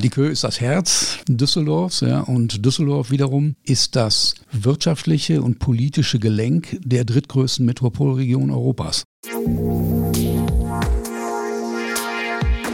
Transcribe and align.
Die 0.00 0.08
Kö 0.08 0.28
ist 0.28 0.42
das 0.42 0.60
Herz 0.60 1.18
Düsseldorfs 1.28 2.00
ja, 2.00 2.20
und 2.20 2.64
Düsseldorf 2.64 3.10
wiederum 3.10 3.56
ist 3.62 3.94
das 3.94 4.34
wirtschaftliche 4.50 5.42
und 5.42 5.58
politische 5.58 6.18
Gelenk 6.18 6.78
der 6.82 7.04
drittgrößten 7.04 7.64
Metropolregion 7.66 8.50
Europas. 8.50 9.04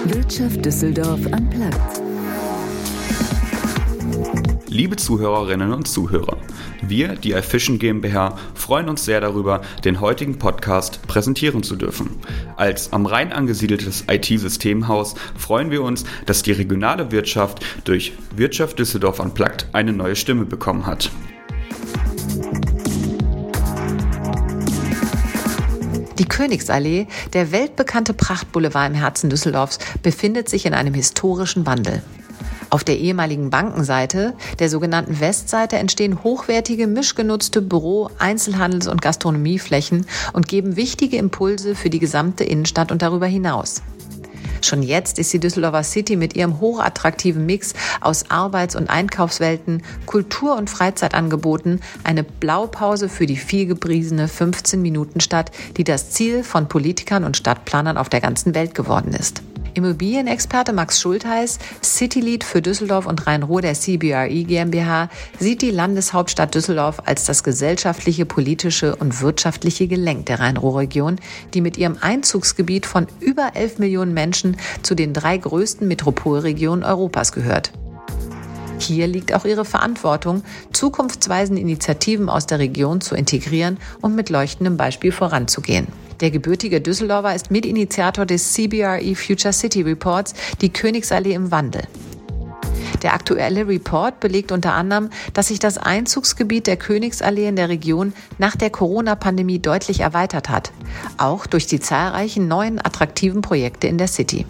Wirtschaft 0.05 0.65
Düsseldorf 0.65 1.21
am 1.33 1.51
Platz. 1.51 2.08
Liebe 4.71 4.97
Zuhörerinnen 4.97 5.73
und 5.73 5.89
Zuhörer, 5.89 6.37
wir, 6.83 7.17
die 7.17 7.33
iFishing 7.33 7.79
GmbH, 7.79 8.37
freuen 8.55 8.91
uns 8.91 9.07
sehr 9.07 9.23
darüber, 9.23 9.63
den 9.83 10.01
heutigen 10.03 10.39
Podcast 10.39 11.01
präsentieren 11.07 11.63
zu 11.63 11.75
dürfen. 11.75 12.11
Als 12.57 12.93
am 12.93 13.07
Rhein 13.07 13.33
angesiedeltes 13.33 14.05
IT-Systemhaus 14.09 15.15
freuen 15.39 15.71
wir 15.71 15.83
uns, 15.83 16.05
dass 16.27 16.43
die 16.43 16.53
regionale 16.53 17.11
Wirtschaft 17.11 17.65
durch 17.85 18.13
Wirtschaft 18.37 18.79
Düsseldorf 18.79 19.21
Unplugged 19.21 19.69
eine 19.73 19.95
neue 19.95 20.17
Stimme 20.17 20.45
bekommen 20.45 20.85
hat. 20.85 21.11
Die 26.19 26.27
Königsallee, 26.27 27.07
der 27.33 27.53
weltbekannte 27.53 28.13
Prachtboulevard 28.13 28.91
im 28.91 28.95
Herzen 28.95 29.31
Düsseldorfs, 29.31 29.79
befindet 30.03 30.51
sich 30.51 30.67
in 30.67 30.75
einem 30.75 30.93
historischen 30.93 31.65
Wandel. 31.65 32.03
Auf 32.71 32.85
der 32.85 32.99
ehemaligen 32.99 33.49
Bankenseite, 33.49 34.35
der 34.59 34.69
sogenannten 34.69 35.21
Westseite, 35.21 35.77
entstehen 35.77 36.23
hochwertige, 36.23 36.87
mischgenutzte 36.87 37.63
Büro-, 37.63 38.11
Einzelhandels- 38.19 38.89
und 38.89 39.01
Gastronomieflächen 39.01 40.07
und 40.35 40.49
geben 40.49 40.77
wichtige 40.77 41.17
Impulse 41.17 41.75
für 41.75 41.89
die 41.89 41.99
gesamte 41.99 42.45
Innenstadt 42.45 42.93
und 42.93 43.01
darüber 43.01 43.27
hinaus. 43.27 43.83
Schon 44.61 44.83
jetzt 44.83 45.19
ist 45.19 45.33
die 45.33 45.39
Düsseldorfer 45.39 45.85
City 45.85 46.17
mit 46.17 46.37
ihrem 46.37 46.61
hochattraktiven 46.61 47.47
Mix 47.47 47.75
aus 48.01 48.31
Arbeits- 48.31 48.77
und 48.77 48.91
Einkaufswelten, 48.91 49.83
Kultur- 50.05 50.57
und 50.57 50.69
Freizeitangeboten 50.69 51.81
eine 52.05 52.25
Blaupause 52.25 53.09
für 53.09 53.27
die 53.27 53.37
vielgepriesene 53.37 54.27
15-Minuten-Stadt, 54.27 55.53
die 55.77 55.85
das 55.85 56.11
Ziel 56.11 56.43
von 56.43 56.69
Politikern 56.69 57.25
und 57.25 57.37
Stadtplanern 57.37 57.97
auf 57.97 58.09
der 58.09 58.21
ganzen 58.21 58.55
Welt 58.55 58.75
geworden 58.75 59.15
ist. 59.15 59.43
Immobilienexperte 59.79 60.73
Max 60.73 61.01
Schultheiß, 61.01 61.59
Citylead 61.83 62.43
für 62.43 62.61
Düsseldorf 62.61 63.07
und 63.07 63.27
Rhein-Ruhr 63.29 63.63
der 63.63 63.75
CBRE 63.75 64.43
GmbH, 64.45 65.09
sieht 65.39 65.63
die 65.63 65.71
Landeshauptstadt 65.71 66.53
Düsseldorf 66.55 67.03
als 67.05 67.25
das 67.27 67.45
gesellschaftliche, 67.45 68.27
politische 68.27 68.97
und 68.97 69.21
wirtschaftliche 69.21 69.87
Gelenk 69.87 70.27
der 70.27 70.41
Rhein-Ruhr-Region, 70.41 71.21
die 71.55 71.61
mit 71.61 71.79
ihrem 71.79 71.97
Einzugsgebiet 72.01 72.87
von 72.87 73.07
über 73.21 73.53
11 73.55 73.79
Millionen 73.79 74.15
Menschen 74.15 74.57
zu 74.83 74.97
den 74.97 75.13
drei 75.15 75.39
größten 75.39 75.87
Metropolregionen 75.87 76.85
Europas 76.85 77.31
gehört. 77.31 77.71
Hier 78.81 79.07
liegt 79.07 79.33
auch 79.33 79.45
ihre 79.45 79.65
Verantwortung, 79.65 80.43
zukunftsweisende 80.73 81.61
Initiativen 81.61 82.29
aus 82.29 82.47
der 82.47 82.59
Region 82.59 83.01
zu 83.01 83.15
integrieren 83.15 83.79
und 84.01 84.17
mit 84.17 84.29
leuchtendem 84.29 84.77
Beispiel 84.77 85.13
voranzugehen. 85.13 85.87
Der 86.21 86.31
gebürtige 86.31 86.81
Düsseldorfer 86.81 87.35
ist 87.35 87.51
Mitinitiator 87.51 88.27
des 88.27 88.53
CBRE 88.53 89.15
Future 89.15 89.53
City 89.53 89.83
Reports, 89.83 90.35
die 90.61 90.73
Königsallee 90.73 91.35
im 91.35 91.51
Wandel. 91.51 91.83
Der 93.03 93.15
aktuelle 93.15 93.69
Report 93.69 94.19
belegt 94.19 94.51
unter 94.51 94.75
anderem, 94.75 95.11
dass 95.33 95.49
sich 95.49 95.61
das 95.61 95.79
Einzugsgebiet 95.79 96.67
der 96.67 96.77
Königsallee 96.77 97.47
in 97.47 97.55
der 97.55 97.69
Region 97.69 98.13
nach 98.39 98.57
der 98.57 98.71
Corona-Pandemie 98.71 99.61
deutlich 99.61 100.01
erweitert 100.01 100.49
hat, 100.49 100.73
auch 101.17 101.47
durch 101.47 101.67
die 101.67 101.79
zahlreichen 101.79 102.49
neuen 102.49 102.85
attraktiven 102.85 103.41
Projekte 103.41 103.87
in 103.87 103.99
der 103.99 104.09
City. 104.09 104.47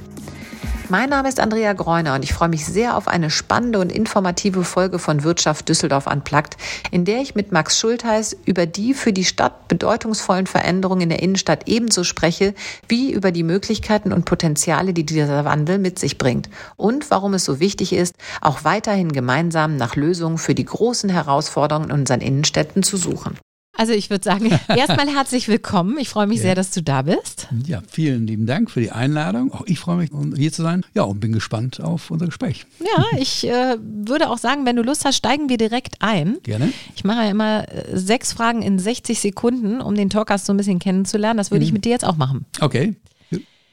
Mein 0.90 1.10
Name 1.10 1.28
ist 1.28 1.38
Andrea 1.38 1.74
Greuner 1.74 2.14
und 2.14 2.24
ich 2.24 2.32
freue 2.32 2.48
mich 2.48 2.64
sehr 2.64 2.96
auf 2.96 3.08
eine 3.08 3.28
spannende 3.28 3.78
und 3.78 3.92
informative 3.92 4.64
Folge 4.64 4.98
von 4.98 5.22
Wirtschaft 5.22 5.68
Düsseldorf 5.68 6.06
Unplugged, 6.06 6.56
in 6.90 7.04
der 7.04 7.20
ich 7.20 7.34
mit 7.34 7.52
Max 7.52 7.78
Schultheiß 7.78 8.34
über 8.46 8.64
die 8.64 8.94
für 8.94 9.12
die 9.12 9.26
Stadt 9.26 9.68
bedeutungsvollen 9.68 10.46
Veränderungen 10.46 11.02
in 11.02 11.08
der 11.10 11.22
Innenstadt 11.22 11.68
ebenso 11.68 12.04
spreche, 12.04 12.54
wie 12.88 13.12
über 13.12 13.32
die 13.32 13.42
Möglichkeiten 13.42 14.14
und 14.14 14.24
Potenziale, 14.24 14.94
die 14.94 15.04
dieser 15.04 15.44
Wandel 15.44 15.78
mit 15.78 15.98
sich 15.98 16.16
bringt 16.16 16.48
und 16.76 17.10
warum 17.10 17.34
es 17.34 17.44
so 17.44 17.60
wichtig 17.60 17.92
ist, 17.92 18.14
auch 18.40 18.64
weiterhin 18.64 19.12
gemeinsam 19.12 19.76
nach 19.76 19.94
Lösungen 19.94 20.38
für 20.38 20.54
die 20.54 20.64
großen 20.64 21.10
Herausforderungen 21.10 21.90
in 21.90 22.00
unseren 22.00 22.22
Innenstädten 22.22 22.82
zu 22.82 22.96
suchen. 22.96 23.36
Also 23.78 23.92
ich 23.92 24.10
würde 24.10 24.24
sagen, 24.24 24.50
erstmal 24.68 25.08
herzlich 25.08 25.46
willkommen. 25.46 25.98
Ich 26.00 26.08
freue 26.08 26.26
mich 26.26 26.38
ja. 26.38 26.42
sehr, 26.42 26.54
dass 26.56 26.72
du 26.72 26.82
da 26.82 27.02
bist. 27.02 27.46
Ja, 27.64 27.80
vielen 27.88 28.26
lieben 28.26 28.44
Dank 28.44 28.72
für 28.72 28.80
die 28.80 28.90
Einladung. 28.90 29.52
Auch 29.52 29.62
ich 29.66 29.78
freue 29.78 29.98
mich, 29.98 30.10
hier 30.36 30.52
zu 30.52 30.62
sein. 30.62 30.84
Ja, 30.94 31.04
und 31.04 31.20
bin 31.20 31.30
gespannt 31.30 31.80
auf 31.80 32.10
unser 32.10 32.26
Gespräch. 32.26 32.66
Ja, 32.80 33.04
ich 33.18 33.46
äh, 33.46 33.76
würde 33.80 34.30
auch 34.30 34.38
sagen, 34.38 34.66
wenn 34.66 34.74
du 34.74 34.82
Lust 34.82 35.04
hast, 35.04 35.16
steigen 35.16 35.48
wir 35.48 35.58
direkt 35.58 35.94
ein. 36.00 36.38
Gerne. 36.42 36.72
Ich 36.96 37.04
mache 37.04 37.22
ja 37.22 37.30
immer 37.30 37.72
äh, 37.72 37.96
sechs 37.96 38.32
Fragen 38.32 38.62
in 38.62 38.80
60 38.80 39.20
Sekunden, 39.20 39.80
um 39.80 39.94
den 39.94 40.10
Talkers 40.10 40.44
so 40.44 40.52
ein 40.52 40.56
bisschen 40.56 40.80
kennenzulernen. 40.80 41.38
Das 41.38 41.52
würde 41.52 41.60
mhm. 41.60 41.68
ich 41.68 41.72
mit 41.72 41.84
dir 41.84 41.92
jetzt 41.92 42.04
auch 42.04 42.16
machen. 42.16 42.46
Okay, 42.60 42.96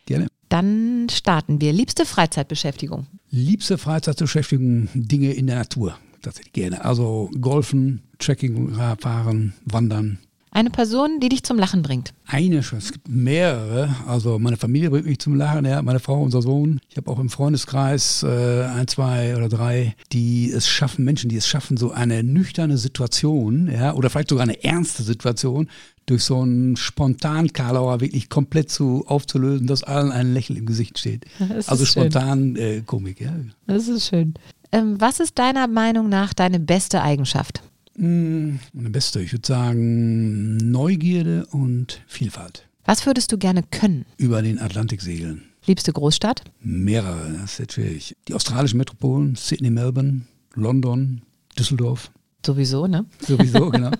gerne. 0.05 0.27
Dann 0.49 1.07
starten 1.09 1.59
wir. 1.61 1.73
Liebste 1.73 2.05
Freizeitbeschäftigung? 2.05 3.07
Liebste 3.31 3.79
Freizeitbeschäftigung, 3.79 4.87
Dinge 4.93 5.33
in 5.33 5.47
der 5.47 5.55
Natur 5.55 5.97
tatsächlich 6.25 6.53
gerne. 6.53 6.83
Also 6.83 7.29
Golfen, 7.39 8.01
Trekking 8.20 8.74
fahren, 9.00 9.53
Wandern. 9.66 10.20
Eine 10.56 10.70
Person, 10.70 11.20
die 11.20 11.28
dich 11.28 11.44
zum 11.44 11.59
Lachen 11.59 11.81
bringt? 11.81 12.14
Eine 12.28 12.64
schon. 12.64 12.78
Es 12.78 12.94
gibt 12.94 13.09
mehrere. 13.09 13.94
Also 14.08 14.40
meine 14.40 14.56
Familie 14.56 14.90
bringt 14.90 15.06
mich 15.06 15.20
zum 15.20 15.36
Lachen, 15.36 15.66
ja, 15.66 15.81
meine 15.81 16.00
Frau, 16.00 16.22
unser 16.22 16.42
Sohn. 16.42 16.80
Ich 16.90 16.96
habe 16.96 17.12
auch 17.12 17.20
im 17.20 17.30
Freundeskreis 17.30 18.24
äh, 18.24 18.64
ein, 18.64 18.88
zwei 18.88 19.36
oder 19.36 19.50
drei, 19.50 19.98
die 20.14 20.50
es 20.50 20.70
schaffen, 20.70 21.03
Menschen, 21.03 21.30
die 21.30 21.36
es 21.36 21.46
schaffen, 21.46 21.76
so 21.76 21.92
eine 21.92 22.24
nüchterne 22.24 22.78
Situation, 22.78 23.70
ja, 23.70 23.94
oder 23.96 24.09
vielleicht 24.09 24.30
sogar 24.30 24.44
eine 24.44 24.64
ernste 24.64 25.03
Situation 25.03 25.68
durch 26.06 26.24
so 26.24 26.40
einen 26.40 26.78
spontan 26.78 27.52
Karlauer 27.52 28.00
wirklich 28.00 28.30
komplett 28.30 28.72
zu 28.72 29.03
aufzulösen, 29.08 29.68
dass 29.68 29.84
allen 29.84 30.14
ein 30.14 30.34
Lächeln 30.34 30.58
im 30.58 30.66
Gesicht 30.66 30.97
steht. 31.00 31.26
Also 31.68 31.84
spontan 31.84 32.56
äh, 32.56 32.80
Komik, 32.80 33.20
ja. 33.20 33.34
Das 33.68 33.90
ist 33.90 34.08
schön. 34.08 34.36
Ähm, 34.72 34.96
was 35.02 35.20
ist 35.20 35.38
deiner 35.38 35.68
Meinung 35.68 36.08
nach 36.08 36.34
deine 36.34 36.62
beste 36.62 37.02
Eigenschaft? 37.02 37.62
Hm, 37.97 38.59
meine 38.73 38.89
beste, 38.89 39.22
ich 39.22 39.31
würde 39.31 39.47
sagen 39.47 40.57
Neugierde 40.57 41.45
und 41.47 42.01
Vielfalt. 42.07 42.67
Was 42.83 43.06
würdest 43.06 43.31
du 43.31 43.38
gerne 43.38 43.63
können? 43.63 44.06
Über 44.17 44.41
den 44.41 44.59
Atlantik 44.59 45.01
segeln. 45.01 45.44
Liebste 45.66 45.91
Großstadt? 45.94 46.44
Mehrere, 46.61 47.34
das 47.34 47.53
ist 47.53 47.59
jetzt 47.59 47.73
schwierig. 47.73 48.16
Die 48.28 48.34
australischen 48.34 48.78
Metropolen, 48.78 49.35
Sydney, 49.35 49.72
Melbourne, 49.72 50.22
London, 50.53 51.22
Düsseldorf. 51.57 52.11
Sowieso, 52.45 52.85
ne? 52.85 53.05
Sowieso, 53.25 53.72
genau. 53.72 53.91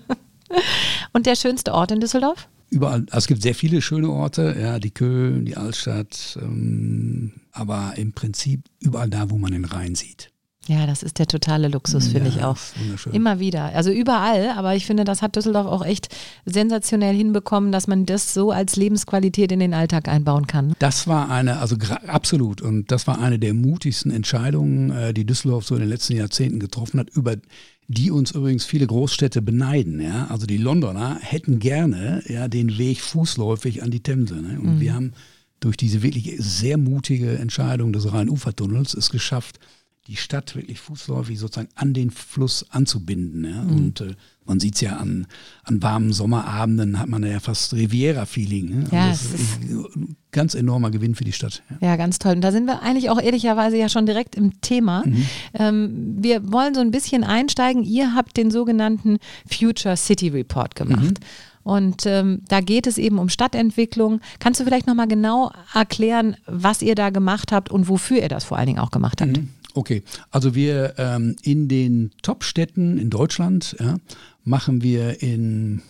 und 1.12 1.26
der 1.26 1.34
schönste 1.34 1.72
Ort 1.72 1.90
in 1.90 1.98
Düsseldorf? 2.00 2.48
Überall. 2.70 3.06
Also 3.10 3.18
es 3.18 3.26
gibt 3.26 3.42
sehr 3.42 3.54
viele 3.54 3.82
schöne 3.82 4.10
Orte, 4.10 4.56
ja, 4.60 4.78
die 4.78 4.90
Köln, 4.90 5.44
die 5.44 5.56
Altstadt, 5.56 6.38
ähm, 6.40 7.32
aber 7.52 7.94
im 7.96 8.12
Prinzip 8.12 8.62
überall 8.80 9.08
da, 9.08 9.30
wo 9.30 9.38
man 9.38 9.52
den 9.52 9.64
Rhein 9.64 9.94
sieht. 9.94 10.30
Ja, 10.68 10.86
das 10.86 11.02
ist 11.02 11.18
der 11.18 11.26
totale 11.26 11.68
Luxus, 11.68 12.08
finde 12.08 12.30
ja, 12.30 12.36
ich 12.36 12.44
auch. 12.44 12.56
Immer 13.12 13.38
wieder. 13.38 13.66
Also 13.74 13.90
überall, 13.90 14.50
aber 14.56 14.74
ich 14.74 14.86
finde, 14.86 15.04
das 15.04 15.22
hat 15.22 15.36
Düsseldorf 15.36 15.66
auch 15.66 15.84
echt 15.84 16.08
sensationell 16.44 17.14
hinbekommen, 17.14 17.70
dass 17.70 17.86
man 17.86 18.04
das 18.04 18.34
so 18.34 18.50
als 18.50 18.76
Lebensqualität 18.76 19.52
in 19.52 19.60
den 19.60 19.74
Alltag 19.74 20.08
einbauen 20.08 20.46
kann. 20.46 20.74
Das 20.78 21.06
war 21.06 21.30
eine, 21.30 21.58
also 21.58 21.76
absolut, 22.06 22.62
und 22.62 22.90
das 22.90 23.06
war 23.06 23.20
eine 23.20 23.38
der 23.38 23.54
mutigsten 23.54 24.10
Entscheidungen, 24.10 24.90
äh, 24.90 25.14
die 25.14 25.24
Düsseldorf 25.24 25.64
so 25.64 25.74
in 25.74 25.80
den 25.80 25.88
letzten 25.88 26.16
Jahrzehnten 26.16 26.58
getroffen 26.58 26.98
hat, 26.98 27.10
über 27.10 27.36
die 27.88 28.10
uns 28.10 28.32
übrigens 28.32 28.64
viele 28.64 28.86
Großstädte 28.86 29.42
beneiden. 29.42 30.00
Ja? 30.00 30.26
Also 30.26 30.46
die 30.46 30.56
Londoner 30.56 31.18
hätten 31.20 31.58
gerne 31.58 32.22
ja, 32.26 32.48
den 32.48 32.78
Weg 32.78 33.00
fußläufig 33.00 33.82
an 33.82 33.90
die 33.90 34.00
Themse. 34.00 34.34
Ne? 34.34 34.58
Und 34.60 34.76
mhm. 34.76 34.80
wir 34.80 34.94
haben 34.94 35.12
durch 35.60 35.76
diese 35.76 36.02
wirklich 36.02 36.34
sehr 36.38 36.78
mutige 36.78 37.38
Entscheidung 37.38 37.92
des 37.92 38.12
Rhein-Ufer-Tunnels 38.12 38.94
es 38.94 39.10
geschafft, 39.10 39.58
die 40.06 40.16
Stadt 40.16 40.54
wirklich 40.54 40.80
fußläufig 40.80 41.38
sozusagen 41.38 41.68
an 41.74 41.92
den 41.92 42.10
Fluss 42.10 42.66
anzubinden. 42.70 43.44
Ja? 43.44 43.62
Mhm. 43.62 43.70
Und 43.70 44.00
äh, 44.00 44.14
man 44.44 44.60
sieht 44.60 44.76
es 44.76 44.80
ja 44.80 44.96
an, 44.96 45.26
an 45.64 45.82
warmen 45.82 46.12
Sommerabenden, 46.12 46.98
hat 47.00 47.08
man 47.08 47.24
ja 47.24 47.40
fast 47.40 47.74
Riviera-Feeling. 47.74 48.68
Ne? 48.68 48.84
Ja, 48.92 49.08
also 49.08 49.28
das 49.32 49.40
ist 49.40 49.96
ein 49.96 50.16
ganz 50.30 50.54
enormer 50.54 50.90
Gewinn 50.90 51.16
für 51.16 51.24
die 51.24 51.32
Stadt. 51.32 51.62
Ja. 51.80 51.88
ja. 51.88 51.96
ganz 51.96 52.18
toll. 52.18 52.34
Und 52.34 52.42
da 52.42 52.52
sind 52.52 52.66
wir 52.66 52.82
eigentlich 52.82 53.10
auch 53.10 53.20
ehrlicherweise 53.20 53.76
ja 53.76 53.88
schon 53.88 54.06
direkt 54.06 54.36
im 54.36 54.60
Thema. 54.60 55.02
Mhm. 55.04 55.26
Ähm, 55.54 56.16
wir 56.18 56.52
wollen 56.52 56.74
so 56.74 56.80
ein 56.80 56.92
bisschen 56.92 57.24
einsteigen. 57.24 57.82
Ihr 57.82 58.14
habt 58.14 58.36
den 58.36 58.50
sogenannten 58.52 59.18
Future 59.50 59.96
City 59.96 60.28
Report 60.28 60.76
gemacht. 60.76 61.20
Mhm. 61.20 61.26
Und 61.64 62.06
ähm, 62.06 62.42
da 62.46 62.60
geht 62.60 62.86
es 62.86 62.96
eben 62.96 63.18
um 63.18 63.28
Stadtentwicklung. 63.28 64.20
Kannst 64.38 64.60
du 64.60 64.64
vielleicht 64.64 64.86
nochmal 64.86 65.08
genau 65.08 65.50
erklären, 65.74 66.36
was 66.46 66.80
ihr 66.80 66.94
da 66.94 67.10
gemacht 67.10 67.50
habt 67.50 67.72
und 67.72 67.88
wofür 67.88 68.18
ihr 68.22 68.28
das 68.28 68.44
vor 68.44 68.56
allen 68.56 68.68
Dingen 68.68 68.78
auch 68.78 68.92
gemacht 68.92 69.20
habt? 69.20 69.40
Okay, 69.76 70.02
also 70.30 70.54
wir 70.54 70.94
ähm, 70.96 71.36
in 71.42 71.68
den 71.68 72.10
Top-Städten 72.22 72.96
in 72.96 73.10
Deutschland 73.10 73.76
ja, 73.78 73.98
machen 74.42 74.82
wir 74.82 75.22
in 75.22 75.82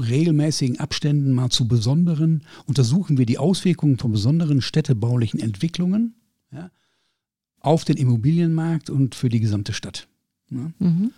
regelmäßigen 0.00 0.78
Abständen 0.78 1.32
mal 1.32 1.50
zu 1.50 1.66
besonderen, 1.66 2.44
untersuchen 2.66 3.18
wir 3.18 3.26
die 3.26 3.38
Auswirkungen 3.38 3.98
von 3.98 4.12
besonderen 4.12 4.60
städtebaulichen 4.60 5.40
Entwicklungen 5.40 6.14
ja, 6.52 6.70
auf 7.58 7.84
den 7.84 7.96
Immobilienmarkt 7.96 8.90
und 8.90 9.16
für 9.16 9.28
die 9.28 9.40
gesamte 9.40 9.72
Stadt. 9.72 10.06
Ne? 10.48 10.72
Mhm. 10.78 11.10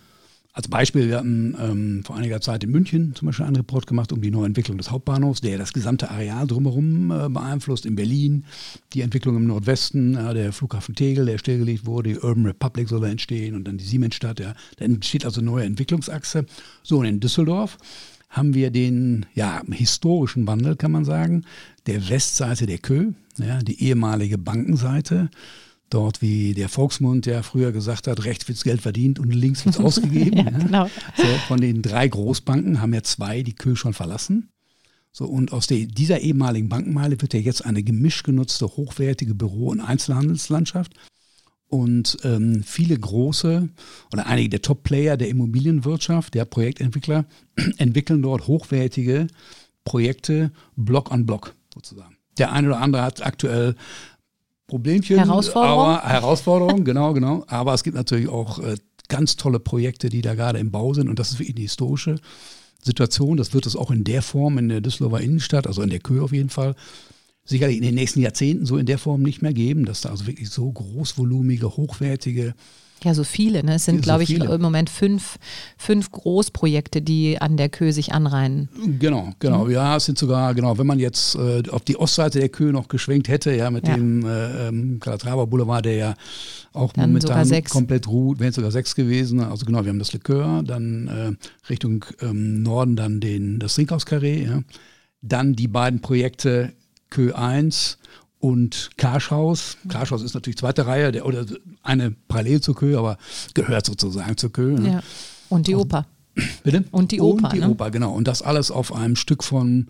Als 0.55 0.69
Beispiel, 0.69 1.09
wir 1.09 1.17
hatten 1.17 1.53
ähm, 1.59 2.03
vor 2.05 2.15
einiger 2.15 2.39
Zeit 2.39 2.63
in 2.63 2.71
München 2.71 3.13
zum 3.13 3.25
Beispiel 3.25 3.45
einen 3.45 3.57
Report 3.57 3.87
gemacht 3.87 4.13
um 4.13 4.21
die 4.21 4.31
neue 4.31 4.45
Entwicklung 4.45 4.77
des 4.77 4.89
Hauptbahnhofs, 4.89 5.41
der 5.41 5.57
das 5.57 5.73
gesamte 5.73 6.09
Areal 6.09 6.47
drumherum 6.47 7.11
äh, 7.11 7.27
beeinflusst. 7.27 7.85
In 7.85 7.95
Berlin 7.95 8.45
die 8.93 9.01
Entwicklung 9.01 9.35
im 9.35 9.47
Nordwesten, 9.47 10.15
äh, 10.15 10.33
der 10.33 10.53
Flughafen 10.53 10.95
Tegel, 10.95 11.25
der 11.25 11.39
stillgelegt 11.39 11.85
wurde, 11.85 12.13
die 12.13 12.19
Urban 12.19 12.45
Republic 12.45 12.87
soll 12.87 13.01
da 13.01 13.07
entstehen 13.07 13.53
und 13.53 13.67
dann 13.67 13.77
die 13.77 13.83
Siemensstadt. 13.83 14.39
Ja. 14.39 14.53
Da 14.77 14.85
entsteht 14.85 15.25
also 15.25 15.41
eine 15.41 15.51
neue 15.51 15.65
Entwicklungsachse. 15.65 16.45
So, 16.83 16.99
und 16.99 17.05
in 17.05 17.19
Düsseldorf 17.19 17.77
haben 18.29 18.53
wir 18.53 18.71
den 18.71 19.25
ja, 19.33 19.61
historischen 19.69 20.47
Wandel, 20.47 20.77
kann 20.77 20.91
man 20.91 21.03
sagen, 21.03 21.43
der 21.85 22.07
Westseite 22.07 22.65
der 22.65 22.77
Kö, 22.77 23.11
ja, 23.39 23.59
die 23.59 23.83
ehemalige 23.83 24.37
Bankenseite 24.37 25.29
dort, 25.89 26.21
wie 26.21 26.53
der 26.53 26.69
Volksmund 26.69 27.25
ja 27.25 27.43
früher 27.43 27.71
gesagt 27.71 28.07
hat, 28.07 28.25
rechts 28.25 28.47
wird 28.47 28.63
Geld 28.63 28.81
verdient 28.81 29.19
und 29.19 29.33
links 29.33 29.65
wird 29.65 29.79
ausgegeben. 29.79 30.37
ja, 30.37 30.49
genau. 30.49 30.89
so, 31.15 31.25
von 31.47 31.61
den 31.61 31.81
drei 31.81 32.07
Großbanken 32.07 32.81
haben 32.81 32.93
ja 32.93 33.03
zwei 33.03 33.43
die 33.43 33.53
Kö 33.53 33.75
schon 33.75 33.93
verlassen. 33.93 34.49
So, 35.11 35.25
und 35.25 35.53
aus 35.53 35.67
der, 35.67 35.85
dieser 35.85 36.19
ehemaligen 36.19 36.67
Bankenmeile 36.67 37.21
wird 37.21 37.33
ja 37.33 37.39
jetzt 37.39 37.65
eine 37.65 37.83
gemischt 37.83 38.25
genutzte, 38.25 38.67
hochwertige 38.67 39.33
Büro- 39.33 39.69
und 39.69 39.79
Einzelhandelslandschaft. 39.79 40.93
Und 41.67 42.17
ähm, 42.23 42.63
viele 42.63 42.97
große 42.99 43.69
oder 44.11 44.27
einige 44.27 44.49
der 44.49 44.61
Top-Player 44.61 45.17
der 45.17 45.29
Immobilienwirtschaft, 45.29 46.33
der 46.33 46.45
Projektentwickler, 46.45 47.25
entwickeln 47.77 48.21
dort 48.21 48.47
hochwertige 48.47 49.27
Projekte 49.85 50.51
Block 50.75 51.11
an 51.11 51.25
Block 51.25 51.55
sozusagen. 51.73 52.17
Der 52.37 52.51
eine 52.51 52.67
oder 52.67 52.81
andere 52.81 53.03
hat 53.03 53.25
aktuell 53.25 53.75
Problemchen. 54.67 55.17
Herausforderung. 55.17 55.79
Aber, 55.79 56.07
Herausforderung, 56.07 56.83
genau, 56.83 57.13
genau. 57.13 57.43
Aber 57.47 57.73
es 57.73 57.83
gibt 57.83 57.95
natürlich 57.95 58.29
auch 58.29 58.59
äh, 58.59 58.75
ganz 59.07 59.35
tolle 59.35 59.59
Projekte, 59.59 60.09
die 60.09 60.21
da 60.21 60.35
gerade 60.35 60.59
im 60.59 60.71
Bau 60.71 60.93
sind. 60.93 61.09
Und 61.09 61.19
das 61.19 61.31
ist 61.31 61.39
wirklich 61.39 61.55
eine 61.55 61.63
historische 61.63 62.15
Situation. 62.81 63.37
Das 63.37 63.53
wird 63.53 63.65
es 63.65 63.75
auch 63.75 63.91
in 63.91 64.03
der 64.03 64.21
Form 64.21 64.57
in 64.57 64.69
der 64.69 64.81
Düsseldorfer 64.81 65.21
Innenstadt, 65.21 65.67
also 65.67 65.81
in 65.81 65.89
der 65.89 65.99
Kö 65.99 66.21
auf 66.21 66.31
jeden 66.31 66.49
Fall, 66.49 66.75
sicherlich 67.43 67.77
in 67.77 67.83
den 67.83 67.95
nächsten 67.95 68.21
Jahrzehnten 68.21 68.65
so 68.65 68.77
in 68.77 68.85
der 68.85 68.97
Form 68.97 69.21
nicht 69.21 69.41
mehr 69.41 69.53
geben, 69.53 69.85
dass 69.85 70.01
da 70.01 70.09
also 70.09 70.27
wirklich 70.27 70.49
so 70.49 70.71
großvolumige, 70.71 71.77
hochwertige 71.77 72.55
ja, 73.03 73.13
so 73.13 73.23
viele. 73.23 73.63
Ne? 73.63 73.75
Es 73.75 73.85
sind, 73.85 74.01
glaube 74.01 74.23
ich, 74.23 74.29
viele. 74.29 74.53
im 74.53 74.61
Moment 74.61 74.89
fünf, 74.89 75.37
fünf 75.77 76.11
Großprojekte, 76.11 77.01
die 77.01 77.39
an 77.39 77.57
der 77.57 77.69
Kö 77.69 77.91
sich 77.91 78.13
anreihen. 78.13 78.69
Genau, 78.99 79.33
genau. 79.39 79.65
Mhm. 79.65 79.71
Ja, 79.71 79.97
es 79.97 80.05
sind 80.05 80.17
sogar, 80.17 80.55
genau, 80.55 80.77
wenn 80.77 80.87
man 80.87 80.99
jetzt 80.99 81.35
äh, 81.35 81.61
auf 81.69 81.83
die 81.83 81.97
Ostseite 81.97 82.39
der 82.39 82.49
Kö 82.49 82.71
noch 82.71 82.87
geschwenkt 82.87 83.27
hätte, 83.27 83.53
ja, 83.53 83.69
mit 83.69 83.87
ja. 83.87 83.95
dem 83.95 84.25
äh, 84.25 84.67
ähm, 84.67 84.99
Calatrava 84.99 85.45
Boulevard, 85.45 85.85
der 85.85 85.95
ja 85.95 86.15
auch 86.73 86.93
dann 86.93 87.13
momentan 87.13 87.63
komplett 87.65 88.07
ruht, 88.07 88.39
wären 88.39 88.49
es 88.49 88.55
sogar 88.55 88.71
sechs 88.71 88.95
gewesen. 88.95 89.39
Also 89.39 89.65
genau, 89.65 89.83
wir 89.83 89.89
haben 89.89 89.99
das 89.99 90.13
Likör, 90.13 90.63
dann 90.63 91.07
äh, 91.07 91.69
Richtung 91.69 92.05
ähm, 92.21 92.63
Norden 92.63 92.95
dann 92.95 93.19
den, 93.19 93.59
das 93.59 93.75
Trinkhauskarree, 93.75 94.45
ja. 94.45 94.61
Dann 95.21 95.55
die 95.55 95.67
beiden 95.67 96.01
Projekte 96.01 96.73
Kö 97.09 97.33
1 97.33 97.97
und 98.45 98.91
Karschhaus. 98.97 99.75
Karschhaus 99.89 100.21
ist 100.21 100.35
natürlich 100.35 100.57
zweite 100.57 100.85
Reihe 100.85 101.11
der, 101.11 101.25
oder 101.25 101.47
eine 101.81 102.11
parallel 102.27 102.61
zur 102.61 102.75
Kö, 102.75 102.95
aber 102.95 103.17
gehört 103.55 103.87
sozusagen 103.87 104.37
zur 104.37 104.53
Kö. 104.53 104.73
Ne? 104.73 104.91
Ja. 104.91 105.03
Und 105.49 105.65
die 105.65 105.73
Oper. 105.73 106.05
Bitte? 106.63 106.83
Und 106.91 107.11
die 107.11 107.21
Oper. 107.21 107.45
Und 107.45 107.53
die 107.53 107.59
ne? 107.61 107.69
Oper, 107.69 107.89
genau. 107.89 108.13
Und 108.13 108.27
das 108.27 108.43
alles 108.43 108.69
auf 108.69 108.93
einem 108.93 109.15
Stück 109.15 109.43
von, 109.43 109.87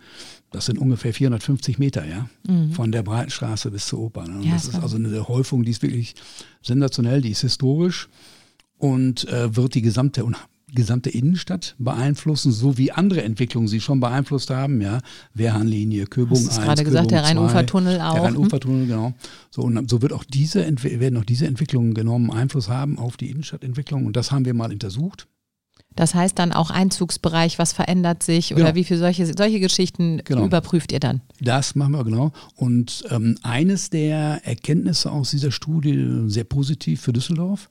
das 0.51 0.67
sind 0.67 0.79
ungefähr 0.79 1.13
450 1.13 1.79
Meter, 1.79 2.05
ja, 2.05 2.29
mhm. 2.47 2.71
von 2.71 2.93
der 2.93 3.03
Breitenstraße 3.03 3.71
bis 3.71 3.87
zur 3.87 3.99
Oper. 3.99 4.25
Ne? 4.25 4.45
Ja, 4.45 4.53
das 4.53 4.69
ist 4.69 4.75
also 4.75 4.95
eine 4.95 5.27
Häufung, 5.27 5.63
die 5.63 5.71
ist 5.71 5.81
wirklich 5.81 6.15
sensationell, 6.61 7.21
die 7.21 7.31
ist 7.31 7.41
historisch 7.41 8.07
und 8.77 9.27
äh, 9.27 9.53
wird 9.53 9.75
die 9.75 9.81
gesamte 9.81 10.23
gesamte 10.75 11.09
Innenstadt 11.09 11.75
beeinflussen, 11.79 12.51
so 12.51 12.77
wie 12.77 12.91
andere 12.91 13.23
Entwicklungen 13.23 13.67
sie 13.67 13.81
schon 13.81 13.99
beeinflusst 13.99 14.49
haben, 14.49 14.81
ja, 14.81 14.99
Wehrhahnlinie, 15.33 16.05
Köbung 16.05 16.37
1, 16.37 16.59
gerade 16.59 16.83
gesagt, 16.83 17.11
der 17.11 17.23
Rheinufertunnel 17.23 17.99
auch. 18.01 18.13
Der 18.13 18.23
Rheinufertunnel, 18.23 18.87
genau. 18.87 19.13
So, 19.49 19.61
und 19.63 19.89
so 19.89 20.01
wird 20.01 20.13
auch 20.13 20.23
diese, 20.23 20.65
werden 20.83 21.17
auch 21.17 21.25
diese 21.25 21.47
Entwicklungen 21.47 21.93
genommen 21.93 22.31
Einfluss 22.31 22.69
haben 22.69 22.99
auf 22.99 23.17
die 23.17 23.31
Innenstadtentwicklung 23.31 24.05
und 24.05 24.15
das 24.15 24.31
haben 24.31 24.45
wir 24.45 24.53
mal 24.53 24.71
untersucht. 24.71 25.27
Das 25.95 26.13
heißt 26.13 26.37
dann 26.37 26.51
auch 26.51 26.71
Einzugsbereich, 26.71 27.57
was 27.57 27.71
verändert 27.71 28.21
sich 28.21 28.53
oder 28.53 28.65
genau. 28.65 28.75
wie 28.75 28.83
viele 28.83 28.99
solche, 28.99 29.25
solche 29.25 29.61
Geschichten 29.61 30.21
genau. 30.25 30.45
überprüft 30.45 30.91
ihr 30.91 30.99
dann? 30.99 31.21
Das 31.39 31.75
machen 31.75 31.93
wir 31.93 32.03
genau. 32.03 32.33
Und 32.55 33.05
ähm, 33.09 33.37
eines 33.43 33.89
der 33.89 34.45
Erkenntnisse 34.45 35.11
aus 35.11 35.31
dieser 35.31 35.51
Studie, 35.51 36.23
sehr 36.27 36.43
positiv 36.43 37.01
für 37.01 37.13
Düsseldorf, 37.13 37.69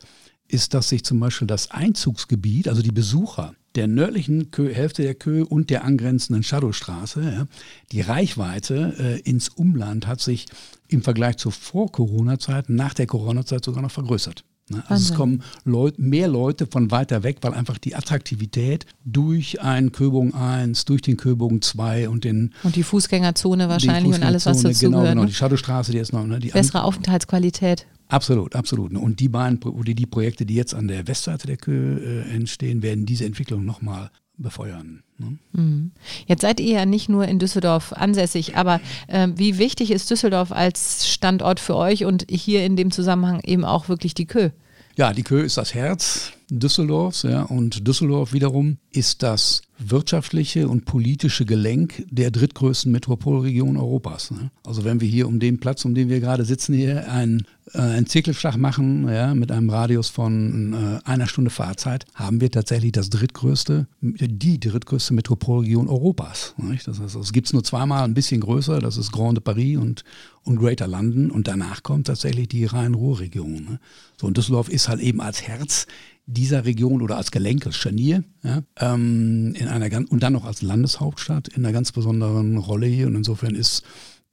ist, 0.49 0.75
dass 0.75 0.89
sich 0.89 1.05
zum 1.05 1.21
Beispiel 1.21 1.47
das 1.47 1.71
Einzugsgebiet, 1.71 2.69
also 2.69 2.83
die 2.83 2.93
Besucher 2.93 3.55
der 3.75 3.89
nördlichen 3.89 4.51
Kö 4.51 4.73
Hälfte 4.73 5.03
der 5.03 5.15
Kö 5.15 5.43
und 5.43 5.71
der 5.71 5.85
angrenzenden 5.85 6.43
Shadowstraße, 6.43 7.23
ja, 7.23 7.47
die 7.93 8.03
Reichweite 8.03 8.95
äh, 8.99 9.21
ins 9.21 9.49
Umland 9.49 10.07
hat 10.07 10.21
sich 10.21 10.47
im 10.89 11.03
Vergleich 11.03 11.39
zu 11.39 11.51
Vor-Corona-Zeiten, 11.51 12.77
nach 12.77 12.95
der 12.95 13.07
Corona-Zeit 13.07 13.65
sogar 13.65 13.83
noch 13.83 13.91
vergrößert. 13.91 14.45
Ne? 14.71 14.83
Also 14.89 15.13
es 15.13 15.17
kommen 15.17 15.43
Leut, 15.65 15.99
mehr 15.99 16.29
Leute 16.29 16.67
von 16.67 16.91
weiter 16.91 17.23
weg, 17.23 17.39
weil 17.43 17.53
einfach 17.53 17.77
die 17.77 17.95
Attraktivität 17.95 18.87
durch 19.05 19.61
einen 19.61 19.93
Köbogen 19.93 20.35
1, 20.35 20.87
durch 20.87 21.03
den 21.03 21.17
Köbogen 21.19 21.61
2 21.61 22.09
und 22.09 22.25
den 22.25 22.55
und 22.63 22.75
die 22.77 22.83
Fußgängerzone 22.83 23.69
wahrscheinlich 23.69 24.15
Fußgängerzone, 24.15 24.17
und 24.17 24.27
alles 24.27 24.47
was 24.47 24.63
dazu 24.63 24.87
genau, 24.87 24.99
gehört. 25.01 25.15
Genau, 25.17 25.27
die 25.27 25.35
Shadowstraße, 25.35 25.93
die 25.93 25.99
ist 25.99 26.13
noch 26.13 26.27
ne, 26.27 26.39
die 26.39 26.49
bessere 26.49 26.83
Aufenthaltsqualität. 26.85 27.87
Absolut, 28.09 28.55
absolut. 28.55 28.93
Und 28.93 29.21
die 29.21 29.29
beiden 29.29 29.63
oder 29.63 29.95
die 29.95 30.07
Projekte, 30.07 30.47
die 30.47 30.55
jetzt 30.55 30.75
an 30.75 30.89
der 30.89 31.07
Westseite 31.07 31.47
der 31.47 31.57
Kö 31.57 31.97
äh, 31.99 32.35
entstehen, 32.35 32.83
werden 32.83 33.07
diese 33.07 33.25
Entwicklung 33.25 33.65
nochmal 33.65 34.11
befeuern. 34.37 35.03
Ne? 35.19 35.39
Mhm. 35.53 35.93
Jetzt 36.27 36.43
seid 36.43 36.61
ihr 36.61 36.75
ja 36.75 36.87
nicht 36.87 37.09
nur 37.09 37.27
in 37.27 37.39
Düsseldorf 37.39 37.93
ansässig, 37.93 38.57
aber 38.57 38.81
äh, 39.07 39.29
wie 39.37 39.59
wichtig 39.59 39.91
ist 39.91 40.11
Düsseldorf 40.11 40.53
als 40.53 41.09
Standort 41.09 41.61
für 41.61 41.77
euch 41.77 42.05
und 42.05 42.27
hier 42.29 42.65
in 42.65 42.77
dem 42.77 42.91
Zusammenhang 42.91 43.41
eben 43.45 43.65
auch 43.65 43.89
wirklich 43.89 44.15
die 44.15 44.27
Kö? 44.27 44.51
Ja, 44.97 45.13
die 45.13 45.23
Kö 45.23 45.41
ist 45.41 45.57
das 45.57 45.75
Herz 45.75 46.33
Düsseldorfs, 46.51 47.23
ja, 47.23 47.43
und 47.43 47.87
Düsseldorf 47.87 48.33
wiederum 48.33 48.79
ist 48.91 49.23
das 49.23 49.63
wirtschaftliche 49.79 50.69
und 50.69 50.85
politische 50.85 51.45
Gelenk 51.45 52.05
der 52.09 52.31
drittgrößten 52.31 52.93
Metropolregion 52.93 53.77
Europas. 53.77 54.31
Ne? 54.31 54.51
Also 54.65 54.85
wenn 54.85 55.01
wir 55.01 55.09
hier 55.09 55.27
um 55.27 55.41
den 55.41 55.59
Platz, 55.59 55.85
um 55.85 55.95
den 55.95 56.09
wir 56.09 56.21
gerade 56.21 56.45
sitzen 56.45 56.75
hier, 56.75 57.11
einen, 57.11 57.47
äh, 57.73 57.79
einen 57.79 58.07
Zirkelschlag 58.07 58.57
machen, 58.57 59.09
ja, 59.09 59.35
mit 59.35 59.51
einem 59.51 59.69
Radius 59.71 60.11
von 60.11 60.75
äh, 60.75 61.09
einer 61.09 61.27
Stunde 61.27 61.51
Fahrzeit, 61.51 62.05
haben 62.15 62.41
wir 62.41 62.51
tatsächlich 62.51 62.93
das 62.93 63.11
drittgrößte, 63.11 63.89
die 64.01 64.61
drittgrößte 64.61 65.13
Metropolregion 65.13 65.89
Europas. 65.89 66.55
Nicht? 66.57 66.87
Das 66.87 67.01
heißt, 67.01 67.17
es 67.17 67.33
gibt 67.33 67.49
es 67.49 67.53
nur 67.53 67.65
zweimal 67.65 68.05
ein 68.05 68.15
bisschen 68.15 68.41
größer, 68.41 68.79
das 68.79 68.97
ist 68.97 69.11
Grand 69.11 69.39
de 69.39 69.43
Paris 69.43 69.77
und, 69.77 70.05
und 70.45 70.57
Greater 70.57 70.87
London 70.87 71.31
und 71.33 71.49
danach 71.49 71.83
kommt 71.83 72.07
tatsächlich 72.07 72.49
die 72.49 72.65
Rhein-Ruhr-Region. 72.65 73.65
Ne? 73.65 73.81
So, 74.21 74.29
und 74.29 74.37
Düsseldorf 74.37 74.69
ist 74.69 74.89
halt 74.89 75.01
eben 75.01 75.21
als 75.21 75.43
Herz 75.43 75.87
dieser 76.27 76.65
Region 76.65 77.03
oder 77.03 77.17
als 77.17 77.31
Gelenk, 77.31 77.67
als 77.67 77.77
Scharnier, 77.77 78.25
ja, 78.43 78.63
ähm, 78.79 79.55
in 79.55 79.69
einer 79.69 79.91
ganz, 79.91 80.11
und 80.11 80.23
dann 80.23 80.33
noch 80.33 80.45
als 80.45 80.63
Landeshauptstadt 80.63 81.49
in 81.49 81.65
einer 81.65 81.73
ganz 81.73 81.93
besonderen 81.93 82.57
Rolle 82.57 82.87
hier. 82.87 83.07
Und 83.07 83.15
insofern 83.15 83.55
ist 83.55 83.83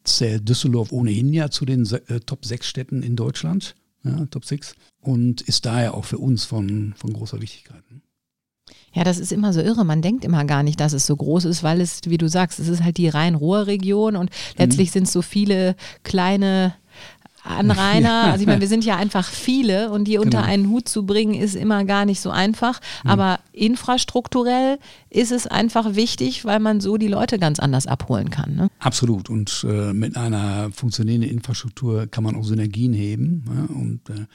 zählt 0.03 0.47
Düsseldorf 0.47 0.91
ohnehin 0.91 1.31
ja 1.33 1.51
zu 1.51 1.65
den 1.65 1.85
äh, 2.07 2.19
Top 2.21 2.45
6 2.45 2.67
Städten 2.67 3.03
in 3.03 3.15
Deutschland, 3.15 3.75
ja, 4.03 4.25
Top 4.25 4.45
6, 4.45 4.75
und 4.99 5.41
ist 5.41 5.65
daher 5.65 5.93
auch 5.93 6.05
für 6.05 6.17
uns 6.17 6.45
von, 6.45 6.93
von 6.95 7.13
großer 7.13 7.41
Wichtigkeit. 7.41 7.83
Ja, 8.93 9.05
das 9.05 9.19
ist 9.19 9.31
immer 9.31 9.53
so 9.53 9.61
irre. 9.61 9.85
Man 9.85 10.01
denkt 10.01 10.25
immer 10.25 10.43
gar 10.43 10.63
nicht, 10.63 10.79
dass 10.79 10.91
es 10.93 11.05
so 11.05 11.15
groß 11.15 11.45
ist, 11.45 11.63
weil 11.63 11.79
es, 11.79 12.01
wie 12.05 12.17
du 12.17 12.27
sagst, 12.27 12.59
es 12.59 12.67
ist 12.67 12.83
halt 12.83 12.97
die 12.97 13.07
Rhein-Ruhr-Region 13.07 14.17
und 14.17 14.29
letztlich 14.57 14.89
mhm. 14.89 14.93
sind 14.93 15.03
es 15.03 15.13
so 15.13 15.21
viele 15.21 15.75
kleine 16.03 16.73
Anrainer. 17.43 18.21
Also 18.31 18.41
ich 18.41 18.47
meine, 18.47 18.61
wir 18.61 18.67
sind 18.67 18.85
ja 18.85 18.95
einfach 18.95 19.27
viele 19.27 19.91
und 19.91 20.05
die 20.05 20.17
unter 20.17 20.39
genau. 20.39 20.51
einen 20.51 20.69
Hut 20.69 20.87
zu 20.87 21.05
bringen, 21.05 21.33
ist 21.33 21.55
immer 21.55 21.83
gar 21.85 22.05
nicht 22.05 22.21
so 22.21 22.29
einfach. 22.29 22.79
Mhm. 23.03 23.09
Aber 23.09 23.39
infrastrukturell 23.51 24.79
ist 25.09 25.31
es 25.31 25.47
einfach 25.47 25.95
wichtig, 25.95 26.45
weil 26.45 26.59
man 26.59 26.79
so 26.79 26.97
die 26.97 27.07
Leute 27.07 27.39
ganz 27.39 27.59
anders 27.59 27.87
abholen 27.87 28.29
kann. 28.29 28.55
Ne? 28.55 28.67
Absolut. 28.79 29.29
Und 29.29 29.65
äh, 29.67 29.93
mit 29.93 30.17
einer 30.17 30.71
funktionierenden 30.71 31.29
Infrastruktur 31.29 32.07
kann 32.07 32.23
man 32.23 32.35
auch 32.35 32.43
Synergien 32.43 32.93
heben. 32.93 33.43
Ja? 33.47 33.75
Und 33.75 34.09
äh, 34.09 34.25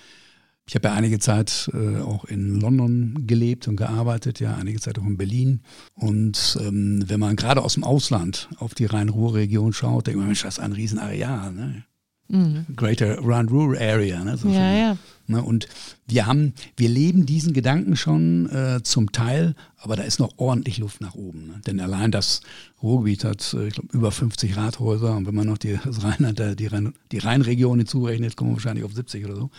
ich 0.69 0.75
habe 0.75 0.89
ja 0.89 0.95
einige 0.95 1.21
Zeit 1.21 1.71
äh, 1.73 2.01
auch 2.01 2.25
in 2.25 2.61
London 2.61 3.27
gelebt 3.27 3.69
und 3.69 3.77
gearbeitet, 3.77 4.41
ja, 4.41 4.57
einige 4.57 4.81
Zeit 4.81 4.99
auch 4.99 5.05
in 5.05 5.17
Berlin. 5.17 5.61
Und 5.95 6.59
ähm, 6.61 7.05
wenn 7.07 7.21
man 7.21 7.37
gerade 7.37 7.63
aus 7.63 7.75
dem 7.75 7.85
Ausland 7.85 8.49
auf 8.59 8.75
die 8.75 8.87
Rhein-Ruhr-Region 8.87 9.73
schaut, 9.73 10.09
denkt 10.09 10.19
man, 10.19 10.27
Mensch, 10.27 10.43
das 10.43 10.59
ist 10.59 10.65
ein 10.65 10.73
Riesenareal. 10.73 11.53
Ne? 11.53 11.85
Mhm. 12.29 12.67
Greater 12.75 13.19
Run 13.19 13.49
Rural 13.49 13.81
Area. 13.81 14.23
Ne, 14.25 14.37
so 14.37 14.49
ja, 14.49 14.73
ja. 14.73 14.99
Ne, 15.29 15.43
und 15.43 15.69
wir 16.07 16.27
haben, 16.27 16.55
wir 16.77 16.89
leben 16.89 17.27
diesen 17.27 17.53
Gedanken 17.53 17.97
schon 17.97 18.49
äh, 18.51 18.83
zum 18.83 19.13
Teil, 19.13 19.55
aber 19.79 19.97
da 19.97 20.03
ist 20.03 20.19
noch 20.19 20.33
ordentlich 20.37 20.79
Luft 20.79 21.01
nach 21.01 21.15
oben. 21.15 21.47
Ne? 21.47 21.61
Denn 21.67 21.81
allein 21.81 22.11
das 22.11 22.41
Ruhrgebiet 22.83 23.25
hat, 23.25 23.55
äh, 23.55 23.69
ich 23.69 23.75
glaube, 23.75 23.89
über 23.93 24.11
50 24.11 24.57
Rathäuser 24.57 25.17
und 25.17 25.27
wenn 25.27 25.35
man 25.35 25.47
noch 25.47 25.59
die, 25.59 25.79
das 25.85 26.03
Rheinland, 26.03 26.61
die, 26.61 26.67
Rhein, 26.67 26.95
die 27.13 27.19
Rheinregion 27.19 27.79
hinzurechnet, 27.79 28.37
kommen 28.37 28.51
wir 28.51 28.57
wahrscheinlich 28.57 28.85
auf 28.85 28.93
70 28.93 29.25
oder 29.25 29.37
so. 29.37 29.51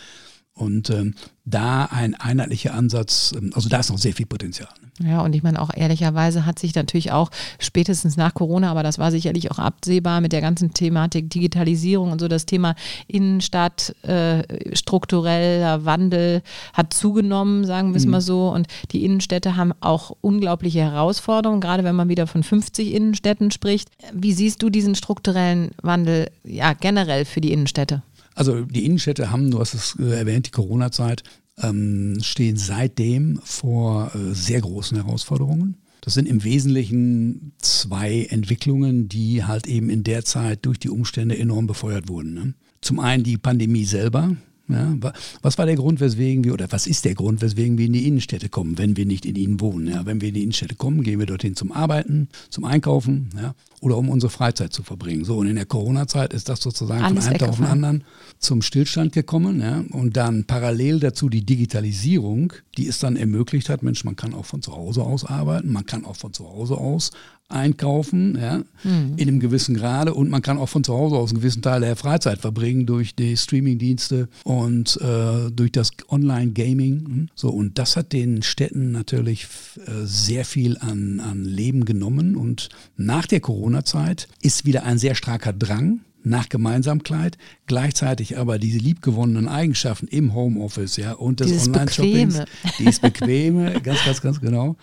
Und 0.58 0.90
ähm, 0.90 1.14
da 1.46 1.86
ein 1.86 2.16
einheitlicher 2.16 2.74
Ansatz, 2.74 3.34
ähm, 3.38 3.52
also 3.54 3.70
da 3.70 3.80
ist 3.80 3.92
noch 3.92 4.00
sehr 4.00 4.14
viel 4.14 4.26
Potenzial. 4.26 4.70
Ne? 4.82 5.12
Ja, 5.12 5.22
und 5.22 5.36
ich 5.36 5.44
meine 5.44 5.62
auch 5.62 5.70
ehrlicherweise 5.74 6.48
hat 6.48 6.58
sich 6.58 6.74
natürlich 6.74 7.12
auch 7.12 7.30
spätestens 7.60 8.18
nach 8.18 8.34
Corona, 8.34 8.72
aber 8.72 8.82
das 8.82 8.98
war 8.98 9.12
sicherlich 9.12 9.52
auch 9.52 9.60
absehbar 9.60 10.20
mit 10.20 10.34
der 10.34 10.42
ganzen 10.42 10.74
Thematik 10.74 11.30
Digitalisierung 11.30 12.12
und 12.12 12.20
so, 12.20 12.28
das 12.28 12.48
Thema 12.48 12.76
Innenstadt, 13.08 13.96
äh, 14.02 14.76
struktureller 14.76 15.86
Wandel 15.86 16.42
hat 16.74 16.94
zugenommen, 16.94 17.66
sagen 17.66 17.92
wir 17.92 17.98
es 17.98 18.06
mhm. 18.06 18.12
mal 18.12 18.22
so. 18.22 18.50
Und 18.50 18.68
die 18.92 19.06
Innenstädte 19.06 19.56
haben 19.56 19.74
auch 19.80 20.12
unglaubliche 20.22 20.80
Herausforderungen, 20.80 21.62
gerade 21.62 21.84
wenn 21.84 21.96
man 21.96 22.10
wieder 22.10 22.26
von 22.26 22.42
50 22.42 22.94
Innenstädten 22.94 23.52
spricht. 23.52 23.90
Wie 24.12 24.34
siehst 24.34 24.64
du 24.64 24.72
diesen 24.72 24.96
strukturellen 24.96 25.72
Wandel 25.84 26.32
ja 26.44 26.74
generell 26.74 27.26
für 27.26 27.42
die 27.42 27.52
Innenstädte? 27.52 28.02
Also 28.38 28.62
die 28.62 28.86
Innenstädte 28.86 29.32
haben, 29.32 29.50
du 29.50 29.60
hast 29.60 29.74
es 29.74 29.96
äh, 30.00 30.16
erwähnt, 30.16 30.46
die 30.46 30.52
Corona-Zeit, 30.52 31.24
ähm, 31.60 32.20
stehen 32.22 32.56
seitdem 32.56 33.40
vor 33.44 34.12
äh, 34.14 34.36
sehr 34.36 34.62
großen 34.62 34.96
Herausforderungen. 34.96 35.78
Das 36.02 36.14
sind 36.14 36.28
im 36.28 36.44
Wesentlichen 36.44 37.54
zwei 37.58 38.28
Entwicklungen, 38.30 39.10
die 39.10 39.44
halt 39.44 39.66
eben 39.66 39.90
in 39.90 40.04
der 40.04 40.24
Zeit 40.24 40.68
durch 40.68 40.78
die 40.78 40.90
Umstände 40.90 41.36
enorm 41.36 41.66
befeuert 41.66 42.10
wurden. 42.10 42.36
Ne? 42.36 42.54
Zum 42.80 43.00
einen 43.00 43.24
die 43.24 43.40
Pandemie 43.40 43.86
selber, 43.86 44.38
ja, 44.70 44.96
was 45.42 45.58
war 45.58 45.66
der 45.66 45.76
Grund, 45.76 46.00
weswegen 46.00 46.44
wir, 46.44 46.54
oder 46.54 46.72
was 46.72 46.86
ist 46.86 47.06
der 47.06 47.16
Grund, 47.16 47.42
weswegen 47.42 47.80
wir 47.80 47.88
in 47.88 47.94
die 47.94 48.08
Innenstädte 48.08 48.50
kommen, 48.50 48.78
wenn 48.78 48.98
wir 48.98 49.08
nicht 49.08 49.26
in 49.26 49.36
ihnen 49.36 49.60
wohnen? 49.62 49.88
Ja, 49.88 50.06
wenn 50.06 50.22
wir 50.22 50.28
in 50.28 50.36
die 50.36 50.44
Innenstädte 50.44 50.76
kommen, 50.76 51.04
gehen 51.04 51.18
wir 51.20 51.26
dorthin 51.26 51.56
zum 51.56 51.72
Arbeiten, 51.72 52.28
zum 52.50 52.66
Einkaufen 52.66 53.30
ja, 53.36 53.56
oder 53.82 53.98
um 53.98 54.10
unsere 54.10 54.32
Freizeit 54.32 54.74
zu 54.74 54.84
verbringen. 54.84 55.24
So, 55.24 55.38
und 55.38 55.48
in 55.48 55.56
der 55.56 55.66
Corona-Zeit 55.66 56.34
ist 56.34 56.50
das 56.50 56.62
sozusagen 56.62 57.04
Alles 57.04 57.26
von 57.26 57.34
einem 57.34 57.40
Tag 57.40 57.50
auf 57.50 57.58
den 57.58 57.66
anderen 57.66 58.04
zum 58.40 58.62
Stillstand 58.62 59.14
gekommen. 59.14 59.62
Ja, 59.62 59.84
und 59.92 60.18
dann 60.18 60.46
parallel 60.46 61.00
dazu 61.00 61.30
die 61.30 61.46
Digitalisierung, 61.46 62.54
die 62.78 62.88
es 62.88 63.00
dann 63.00 63.16
ermöglicht 63.16 63.70
hat, 63.70 63.84
Mensch, 63.84 64.04
man 64.04 64.16
kann 64.16 64.34
auch 64.34 64.46
von 64.46 64.62
zu 64.62 64.76
Hause 64.76 65.04
aus 65.04 65.26
arbeiten, 65.26 65.72
man 65.72 65.86
kann 65.86 66.06
auch 66.06 66.16
von 66.16 66.34
zu 66.34 66.48
Hause 66.48 66.76
aus 66.76 67.12
einkaufen, 67.50 68.38
ja, 68.40 68.58
mhm. 68.84 69.14
in 69.16 69.28
einem 69.28 69.40
gewissen 69.40 69.76
Grade 69.76 70.14
und 70.14 70.30
man 70.30 70.42
kann 70.42 70.58
auch 70.58 70.68
von 70.68 70.84
zu 70.84 70.94
Hause 70.94 71.16
aus 71.16 71.30
einen 71.30 71.40
gewissen 71.40 71.62
Teil 71.62 71.80
der 71.80 71.96
Freizeit 71.96 72.40
verbringen 72.40 72.86
durch 72.86 73.16
die 73.16 73.38
Streamingdienste 73.38 74.28
und 74.44 75.00
äh, 75.02 75.50
durch 75.52 75.72
das 75.72 75.92
Online-Gaming. 76.10 77.06
Hm. 77.06 77.30
So, 77.36 77.50
und 77.50 77.78
das 77.80 77.96
hat 77.96 78.12
den 78.12 78.42
Städten 78.42 78.92
natürlich 78.92 79.48
äh, 79.78 79.92
sehr 80.04 80.44
viel 80.44 80.78
an, 80.80 81.22
an 81.22 81.46
Leben 81.46 81.86
genommen 81.86 82.36
und 82.36 82.68
nach 82.98 83.26
der 83.26 83.40
Corona-Zeit 83.68 84.30
ist 84.42 84.66
wieder 84.66 84.84
ein 84.84 84.98
sehr 84.98 85.14
starker 85.14 85.52
Drang 85.52 86.00
nach 86.24 86.48
Gemeinsamkeit, 86.48 87.38
gleichzeitig 87.66 88.38
aber 88.38 88.60
diese 88.60 88.78
liebgewonnenen 88.78 89.50
Eigenschaften 89.50 90.08
im 90.08 90.34
Homeoffice 90.34 90.96
ja, 90.98 91.14
und 91.14 91.42
des 91.42 91.68
Online-Shoppings, 91.68 92.44
die 92.80 92.86
ist 92.86 93.02
bequeme, 93.02 93.82
ganz, 93.82 94.06
ganz, 94.06 94.22
ganz 94.22 94.40
genau 94.40 94.78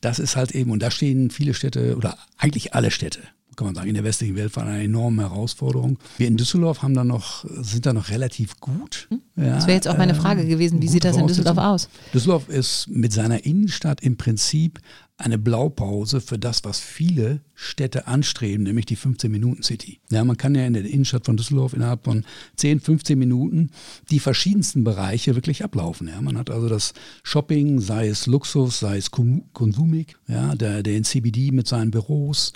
das 0.00 0.20
ist 0.20 0.36
halt 0.36 0.52
eben, 0.52 0.70
und 0.70 0.80
da 0.80 0.90
stehen 0.92 1.30
viele 1.30 1.54
Städte 1.54 1.96
oder 1.96 2.16
eigentlich 2.36 2.74
alle 2.74 2.92
Städte, 2.92 3.20
kann 3.56 3.66
man 3.66 3.74
sagen, 3.74 3.88
in 3.88 3.94
der 3.94 4.04
westlichen 4.04 4.36
Welt 4.36 4.52
vor 4.52 4.62
einer 4.62 4.80
enormen 4.80 5.18
Herausforderung. 5.18 5.98
Wir 6.16 6.28
in 6.28 6.36
Düsseldorf 6.36 6.82
haben 6.82 6.94
da 6.94 7.02
noch, 7.02 7.44
sind 7.48 7.86
da 7.86 7.92
noch 7.92 8.10
relativ 8.10 8.60
gut. 8.60 9.08
Hm? 9.10 9.20
Ja, 9.34 9.56
das 9.56 9.66
wäre 9.66 9.74
jetzt 9.74 9.88
auch 9.88 9.98
meine 9.98 10.14
Frage 10.14 10.42
äh, 10.42 10.46
gewesen. 10.46 10.80
Wie 10.80 10.86
sieht 10.86 11.04
das 11.04 11.16
in 11.16 11.26
Düsseldorf 11.26 11.58
aus? 11.58 11.88
Düsseldorf 12.14 12.48
ist 12.48 12.86
mit 12.88 13.12
seiner 13.12 13.44
Innenstadt 13.44 14.00
im 14.00 14.16
Prinzip 14.16 14.78
eine 15.18 15.36
Blaupause 15.36 16.20
für 16.20 16.38
das, 16.38 16.64
was 16.64 16.78
viele 16.78 17.40
Städte 17.54 18.06
anstreben, 18.06 18.62
nämlich 18.62 18.86
die 18.86 18.96
15-Minuten-City. 18.96 19.98
Ja, 20.10 20.24
man 20.24 20.36
kann 20.36 20.54
ja 20.54 20.64
in 20.64 20.74
der 20.74 20.84
Innenstadt 20.84 21.26
von 21.26 21.36
Düsseldorf 21.36 21.72
innerhalb 21.72 22.04
von 22.04 22.24
10, 22.56 22.78
15 22.80 23.18
Minuten 23.18 23.70
die 24.10 24.20
verschiedensten 24.20 24.84
Bereiche 24.84 25.34
wirklich 25.34 25.64
ablaufen. 25.64 26.06
Ja, 26.06 26.22
man 26.22 26.38
hat 26.38 26.50
also 26.50 26.68
das 26.68 26.94
Shopping, 27.24 27.80
sei 27.80 28.06
es 28.06 28.26
Luxus, 28.26 28.78
sei 28.78 28.96
es 28.96 29.10
Konsumik, 29.10 30.16
ja, 30.28 30.54
der, 30.54 30.86
in 30.86 31.04
CBD 31.04 31.50
mit 31.50 31.66
seinen 31.66 31.90
Büros, 31.90 32.52